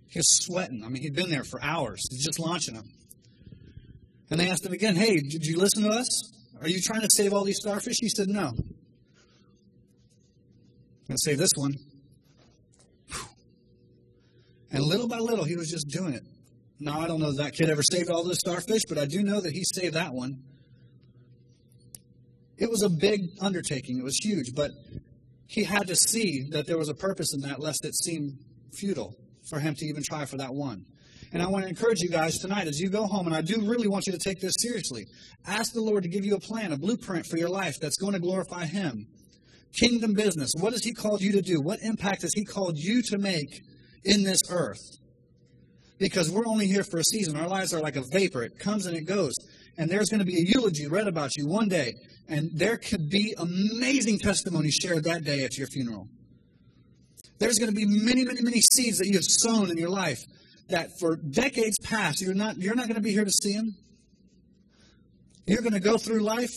He 0.09 0.19
was 0.19 0.45
sweating. 0.45 0.85
I 0.85 0.89
mean, 0.89 1.03
he'd 1.03 1.15
been 1.15 1.31
there 1.31 1.43
for 1.43 1.63
hours, 1.63 2.07
He's 2.11 2.25
just 2.25 2.39
launching 2.39 2.75
them. 2.75 2.85
And 4.31 4.39
they 4.39 4.51
asked 4.51 4.67
him 4.67 4.75
again, 4.75 4.95
"Hey, 4.95 5.17
did 5.17 5.47
you 5.47 5.59
listen 5.59 5.83
to 5.85 5.89
us? 5.89 6.33
Are 6.61 6.69
you 6.69 6.81
trying 6.83 7.01
to 7.01 7.09
save 7.11 7.33
all 7.33 7.45
these 7.45 7.59
starfish?" 7.59 7.97
He 7.99 8.11
said, 8.11 8.29
"No." 8.29 8.49
I'm 8.49 8.57
going 11.09 11.17
to 11.17 11.17
save 11.25 11.39
this 11.39 11.53
one. 11.57 11.75
And 14.71 14.83
little 14.83 15.09
by 15.09 15.19
little, 15.19 15.45
he 15.45 15.57
was 15.57 15.71
just 15.71 15.89
doing 15.89 16.13
it. 16.13 16.25
Now, 16.79 17.01
I 17.01 17.07
don't 17.07 17.21
know 17.21 17.31
if 17.31 17.37
that 17.37 17.55
kid 17.55 17.71
ever 17.71 17.83
saved 17.83 18.11
all 18.11 18.23
those 18.23 18.39
starfish, 18.39 18.83
but 18.89 18.99
I 18.99 19.07
do 19.07 19.23
know 19.23 19.41
that 19.41 19.53
he 19.53 19.63
saved 19.75 19.95
that 19.95 20.13
one. 20.13 20.43
It 22.59 22.71
was 22.71 22.83
a 22.83 22.91
big 22.91 23.21
undertaking. 23.41 23.99
It 23.99 24.05
was 24.05 24.19
huge, 24.23 24.55
but 24.55 24.71
he 25.47 25.65
had 25.65 25.87
to 25.89 25.97
see 25.97 26.49
that 26.51 26.67
there 26.67 26.79
was 26.79 26.89
a 26.89 26.95
purpose 26.95 27.35
in 27.35 27.41
that, 27.43 27.61
lest 27.61 27.85
it 27.85 27.95
seemed 27.95 28.39
futile 28.75 29.15
for 29.49 29.59
him 29.59 29.75
to 29.75 29.87
even 29.87 30.03
try 30.03 30.25
for 30.27 30.37
that 30.37 30.53
one. 30.53 30.85
And 31.33 31.43
I 31.43 31.49
want 31.49 31.65
to 31.65 31.69
encourage 31.69 32.01
you 32.01 32.09
guys 32.09 32.39
tonight 32.39 32.67
as 32.67 32.79
you 32.79 32.89
go 32.89 33.07
home, 33.07 33.27
and 33.27 33.35
I 33.35 33.41
do 33.41 33.61
really 33.63 33.89
want 33.89 34.07
you 34.07 34.13
to 34.13 34.19
take 34.19 34.41
this 34.41 34.55
seriously. 34.59 35.07
Ask 35.47 35.73
the 35.73 35.81
Lord 35.81 36.03
to 36.03 36.09
give 36.09 36.25
you 36.25 36.35
a 36.35 36.41
plan, 36.41 36.73
a 36.73 36.79
blueprint 36.79 37.27
for 37.27 37.37
your 37.37 37.49
life 37.49 37.79
that's 37.81 37.97
going 37.97 38.13
to 38.13 38.21
glorify 38.21 38.65
Him. 38.65 39.07
Kingdom 39.79 40.15
business. 40.15 40.51
What 40.59 40.73
has 40.73 40.85
He 40.85 40.93
called 40.93 41.21
you 41.21 41.33
to 41.33 41.43
do? 41.43 41.61
What 41.61 41.81
impact 41.83 42.23
has 42.23 42.33
He 42.35 42.45
called 42.45 42.79
you 42.79 43.03
to 43.03 43.19
make 43.19 43.61
in 44.05 44.23
this 44.23 44.41
earth? 44.51 44.79
Because 45.99 46.31
we're 46.31 46.47
only 46.47 46.67
here 46.67 46.85
for 46.85 46.99
a 46.99 47.05
season. 47.05 47.37
Our 47.37 47.49
lives 47.49 47.73
are 47.73 47.81
like 47.81 47.97
a 47.97 48.03
vapor, 48.03 48.43
it 48.43 48.59
comes 48.59 48.87
and 48.87 48.97
it 48.97 49.03
goes. 49.03 49.35
And 49.79 49.91
there's 49.91 50.09
going 50.09 50.21
to 50.21 50.27
be 50.27 50.37
a 50.39 50.45
eulogy 50.45 50.87
read 50.87 51.07
about 51.07 51.37
you 51.37 51.47
one 51.47 51.69
day, 51.69 51.95
and 52.29 52.51
there 52.55 52.79
could 52.79 53.11
be 53.11 53.35
amazing 53.37 54.19
testimony 54.19 54.71
shared 54.71 55.05
that 55.05 55.25
day 55.25 55.45
at 55.45 55.59
your 55.59 55.67
funeral. 55.67 56.09
There's 57.39 57.59
going 57.59 57.71
to 57.71 57.77
be 57.77 57.85
many, 57.85 58.25
many, 58.25 58.41
many 58.41 58.61
seeds 58.73 58.99
that 58.99 59.07
you 59.07 59.15
have 59.15 59.25
sown 59.25 59.71
in 59.71 59.77
your 59.77 59.91
life 59.91 60.21
that 60.69 60.99
for 60.99 61.17
decades 61.17 61.79
past 61.79 62.21
you're 62.21 62.35
not 62.35 62.57
you're 62.57 62.75
not 62.75 62.89
going 62.89 62.97
to 62.97 63.03
be 63.03 63.13
here 63.13 63.25
to 63.25 63.31
see 63.31 63.55
them. 63.55 63.75
You're 65.47 65.63
going 65.63 65.75
to 65.75 65.81
go 65.81 65.97
through 65.97 66.21
life 66.21 66.51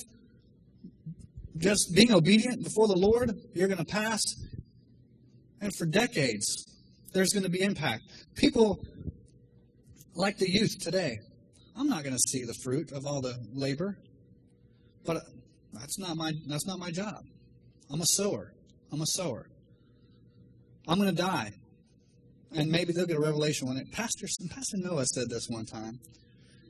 just 1.58 1.93
being 1.93 2.12
obedient 2.12 2.63
before 2.63 2.88
the 2.88 2.95
Lord. 2.95 3.32
You're 3.54 3.67
going 3.67 3.78
to 3.78 3.86
pass, 3.86 4.21
and 5.62 5.71
for 5.75 5.86
decades 5.86 6.65
there's 7.13 7.30
going 7.34 7.43
to 7.43 7.49
be 7.49 7.62
impact. 7.62 8.04
People 8.36 8.80
like 10.19 10.38
the 10.38 10.51
youth 10.51 10.77
today. 10.79 11.19
I'm 11.77 11.88
not 11.88 12.03
going 12.03 12.15
to 12.15 12.29
see 12.29 12.43
the 12.43 12.53
fruit 12.62 12.91
of 12.91 13.05
all 13.05 13.21
the 13.21 13.36
labor, 13.53 13.97
but 15.05 15.23
that's 15.73 15.97
not 15.97 16.17
my 16.17 16.34
that's 16.47 16.67
not 16.67 16.77
my 16.77 16.91
job. 16.91 17.23
I'm 17.89 18.01
a 18.01 18.05
sower. 18.05 18.53
I'm 18.91 19.01
a 19.01 19.05
sower. 19.08 19.47
I'm 20.88 20.99
going 20.99 21.15
to 21.15 21.21
die, 21.21 21.51
and 22.51 22.69
maybe 22.69 22.91
they'll 22.91 23.05
get 23.05 23.15
a 23.15 23.21
revelation 23.21 23.69
when 23.69 23.77
it. 23.77 23.91
Pastor 23.93 24.27
Pastor 24.49 24.77
Noah 24.77 25.05
said 25.05 25.29
this 25.29 25.47
one 25.47 25.65
time. 25.65 25.99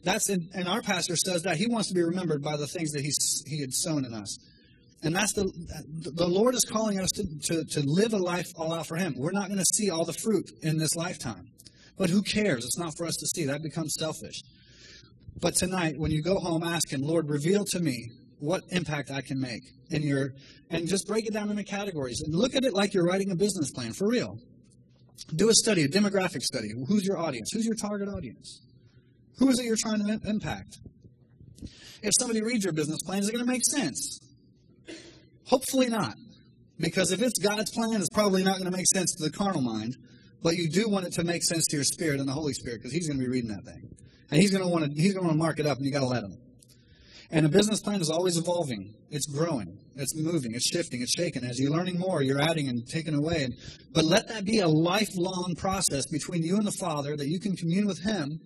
That's 0.04 0.30
in, 0.30 0.48
and 0.54 0.68
our 0.68 0.82
pastor 0.82 1.16
says 1.18 1.42
that 1.44 1.58
he 1.58 1.68
wants 1.68 1.90
to 1.90 1.94
be 1.94 2.02
remembered 2.02 2.42
by 2.42 2.56
the 2.56 2.68
things 2.68 2.92
that 2.92 3.02
he's 3.02 3.44
he 3.48 3.60
had 3.62 3.74
sown 3.74 4.06
in 4.06 4.14
us. 4.14 4.38
And 5.02 5.16
that's 5.16 5.34
the 5.34 5.52
the 6.14 6.28
Lord 6.28 6.54
is 6.54 6.66
calling 6.70 7.00
us 7.00 7.10
to, 7.16 7.24
to, 7.48 7.66
to 7.66 7.82
live 7.86 8.14
a 8.14 8.18
life 8.18 8.48
all 8.56 8.74
out 8.74 8.86
for 8.86 8.96
Him. 8.96 9.16
We're 9.18 9.32
not 9.32 9.48
going 9.48 9.60
to 9.60 9.74
see 9.74 9.90
all 9.90 10.06
the 10.06 10.14
fruit 10.14 10.52
in 10.62 10.78
this 10.78 10.96
lifetime. 10.96 11.50
But 12.00 12.10
who 12.10 12.22
cares? 12.24 12.64
It's 12.64 12.80
not 12.80 12.96
for 12.98 13.06
us 13.06 13.18
to 13.18 13.28
see. 13.28 13.46
That 13.46 13.62
becomes 13.62 13.94
selfish. 14.00 14.42
But 15.42 15.56
tonight, 15.56 15.96
when 15.98 16.12
you 16.12 16.24
go 16.24 16.40
home, 16.40 16.64
ask 16.64 16.92
Him, 16.92 17.02
Lord, 17.02 17.30
reveal 17.30 17.66
to 17.66 17.80
me 17.80 18.10
what 18.40 18.64
impact 18.70 19.12
I 19.12 19.22
can 19.22 19.40
make 19.40 19.62
in 19.92 20.02
your, 20.02 20.30
and 20.70 20.88
just 20.88 21.08
break 21.08 21.28
it 21.28 21.34
down 21.34 21.50
into 21.50 21.64
categories 21.64 22.22
and 22.22 22.34
look 22.34 22.56
at 22.56 22.64
it 22.64 22.74
like 22.74 22.94
you're 22.94 23.06
writing 23.06 23.32
a 23.32 23.36
business 23.36 23.70
plan 23.72 23.92
for 23.92 24.08
real. 24.08 24.38
Do 25.36 25.50
a 25.50 25.54
study, 25.54 25.84
a 25.84 25.90
demographic 25.90 26.42
study. 26.42 26.70
Who's 26.88 27.06
your 27.06 27.18
audience? 27.18 27.50
Who's 27.54 27.66
your 27.66 27.76
target 27.76 28.08
audience? 28.08 28.62
Who 29.40 29.50
is 29.50 29.60
it 29.60 29.66
you're 29.66 29.76
trying 29.78 30.06
to 30.06 30.20
impact? 30.26 30.80
If 32.02 32.14
somebody 32.18 32.42
reads 32.42 32.64
your 32.64 32.74
business 32.74 33.00
plan, 33.06 33.20
is 33.20 33.28
it 33.28 33.34
going 33.34 33.46
to 33.46 33.52
make 33.52 33.66
sense? 33.66 34.20
Hopefully 35.48 35.90
not. 35.90 36.14
Because 36.80 37.12
if 37.12 37.22
it's 37.22 37.38
God's 37.40 37.72
plan, 37.72 38.00
it's 38.00 38.10
probably 38.14 38.42
not 38.42 38.54
going 38.54 38.72
to 38.72 38.78
make 38.78 38.88
sense 38.94 39.14
to 39.16 39.24
the 39.30 39.32
carnal 39.32 39.62
mind. 39.62 39.98
But 40.42 40.56
you 40.56 40.70
do 40.70 40.88
want 40.88 41.06
it 41.06 41.14
to 41.14 41.24
make 41.24 41.44
sense 41.44 41.66
to 41.68 41.76
your 41.76 41.84
spirit 41.84 42.20
and 42.20 42.28
the 42.28 42.34
Holy 42.34 42.54
Spirit 42.54 42.78
because 42.80 42.94
He's 42.94 43.08
going 43.08 43.20
to 43.20 43.26
be 43.26 43.30
reading 43.30 43.50
that 43.50 43.66
thing, 43.66 43.90
and 44.32 44.42
He's 44.42 44.52
going 44.52 44.64
to 44.64 44.70
want 44.70 44.86
to 44.86 45.02
He's 45.02 45.14
going 45.14 45.24
to 45.24 45.28
want 45.28 45.34
to 45.34 45.44
mark 45.44 45.60
it 45.60 45.66
up, 45.66 45.78
and 45.78 45.86
you 45.86 45.92
got 45.92 46.00
to 46.00 46.08
let 46.08 46.24
Him. 46.24 46.38
And 47.32 47.46
a 47.46 47.50
business 47.50 47.80
plan 47.80 48.02
is 48.02 48.10
always 48.10 48.38
evolving. 48.38 48.96
It's 49.12 49.28
growing. 49.28 49.78
It's 49.96 50.16
moving. 50.16 50.56
It's 50.56 50.68
shifting. 50.68 51.02
It's 51.02 51.12
shaking. 51.12 51.44
As 51.44 51.60
you're 51.60 51.72
learning 51.72 52.00
more, 52.00 52.24
you're 52.24 52.42
adding 52.42 52.70
and 52.70 52.88
taking 52.88 53.14
away. 53.14 53.50
But 53.94 54.06
let 54.06 54.28
that 54.30 54.46
be 54.46 54.60
a 54.60 54.68
lifelong 54.68 55.54
process 55.56 56.08
between 56.08 56.42
you 56.42 56.58
and 56.58 56.66
the 56.66 56.72
Father 56.80 57.16
that 57.16 57.28
you 57.28 57.40
can 57.40 57.56
commune 57.56 57.86
with 57.86 58.00
Him. 58.00 58.40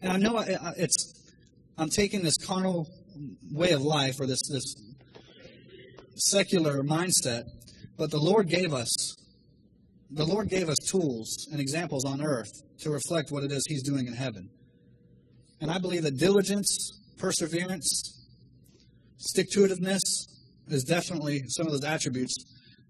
And 0.00 0.12
I 0.12 0.16
know 0.16 0.38
it's 0.38 1.12
I'm 1.76 1.90
taking 1.90 2.22
this 2.22 2.36
carnal 2.38 2.88
way 3.52 3.72
of 3.72 3.82
life 3.82 4.20
or 4.20 4.26
this 4.26 4.40
this 4.50 4.74
secular 6.16 6.82
mindset, 6.82 7.44
but 7.96 8.10
the 8.10 8.18
Lord 8.18 8.48
gave 8.48 8.72
us 8.72 9.16
the 10.10 10.24
Lord 10.24 10.48
gave 10.48 10.68
us 10.68 10.78
tools 10.88 11.48
and 11.52 11.60
examples 11.60 12.04
on 12.04 12.22
earth 12.22 12.50
to 12.80 12.90
reflect 12.90 13.30
what 13.30 13.44
it 13.44 13.52
is 13.52 13.62
He's 13.68 13.82
doing 13.82 14.06
in 14.06 14.14
heaven. 14.14 14.48
And 15.60 15.70
I 15.70 15.78
believe 15.78 16.02
that 16.02 16.16
diligence, 16.16 17.00
perseverance, 17.18 18.26
stick 19.16 19.48
to 19.50 19.60
itiveness 19.60 20.00
is 20.68 20.84
definitely 20.84 21.42
some 21.48 21.66
of 21.66 21.72
those 21.72 21.84
attributes 21.84 22.34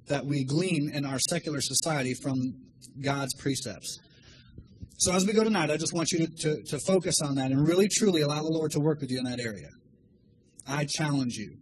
that 0.08 0.24
we 0.24 0.44
glean 0.44 0.90
in 0.92 1.04
our 1.04 1.18
secular 1.18 1.60
society 1.60 2.14
from 2.14 2.54
God's 3.00 3.34
precepts. 3.34 3.98
So 4.98 5.12
as 5.12 5.26
we 5.26 5.32
go 5.32 5.44
tonight, 5.44 5.70
I 5.70 5.76
just 5.76 5.94
want 5.94 6.10
you 6.12 6.26
to, 6.26 6.36
to, 6.36 6.62
to 6.62 6.78
focus 6.80 7.16
on 7.22 7.36
that 7.36 7.50
and 7.52 7.66
really 7.66 7.88
truly 7.88 8.22
allow 8.22 8.42
the 8.42 8.50
Lord 8.50 8.72
to 8.72 8.80
work 8.80 9.00
with 9.00 9.10
you 9.10 9.18
in 9.18 9.24
that 9.24 9.40
area. 9.40 9.68
I 10.66 10.86
challenge 10.88 11.34
you 11.34 11.56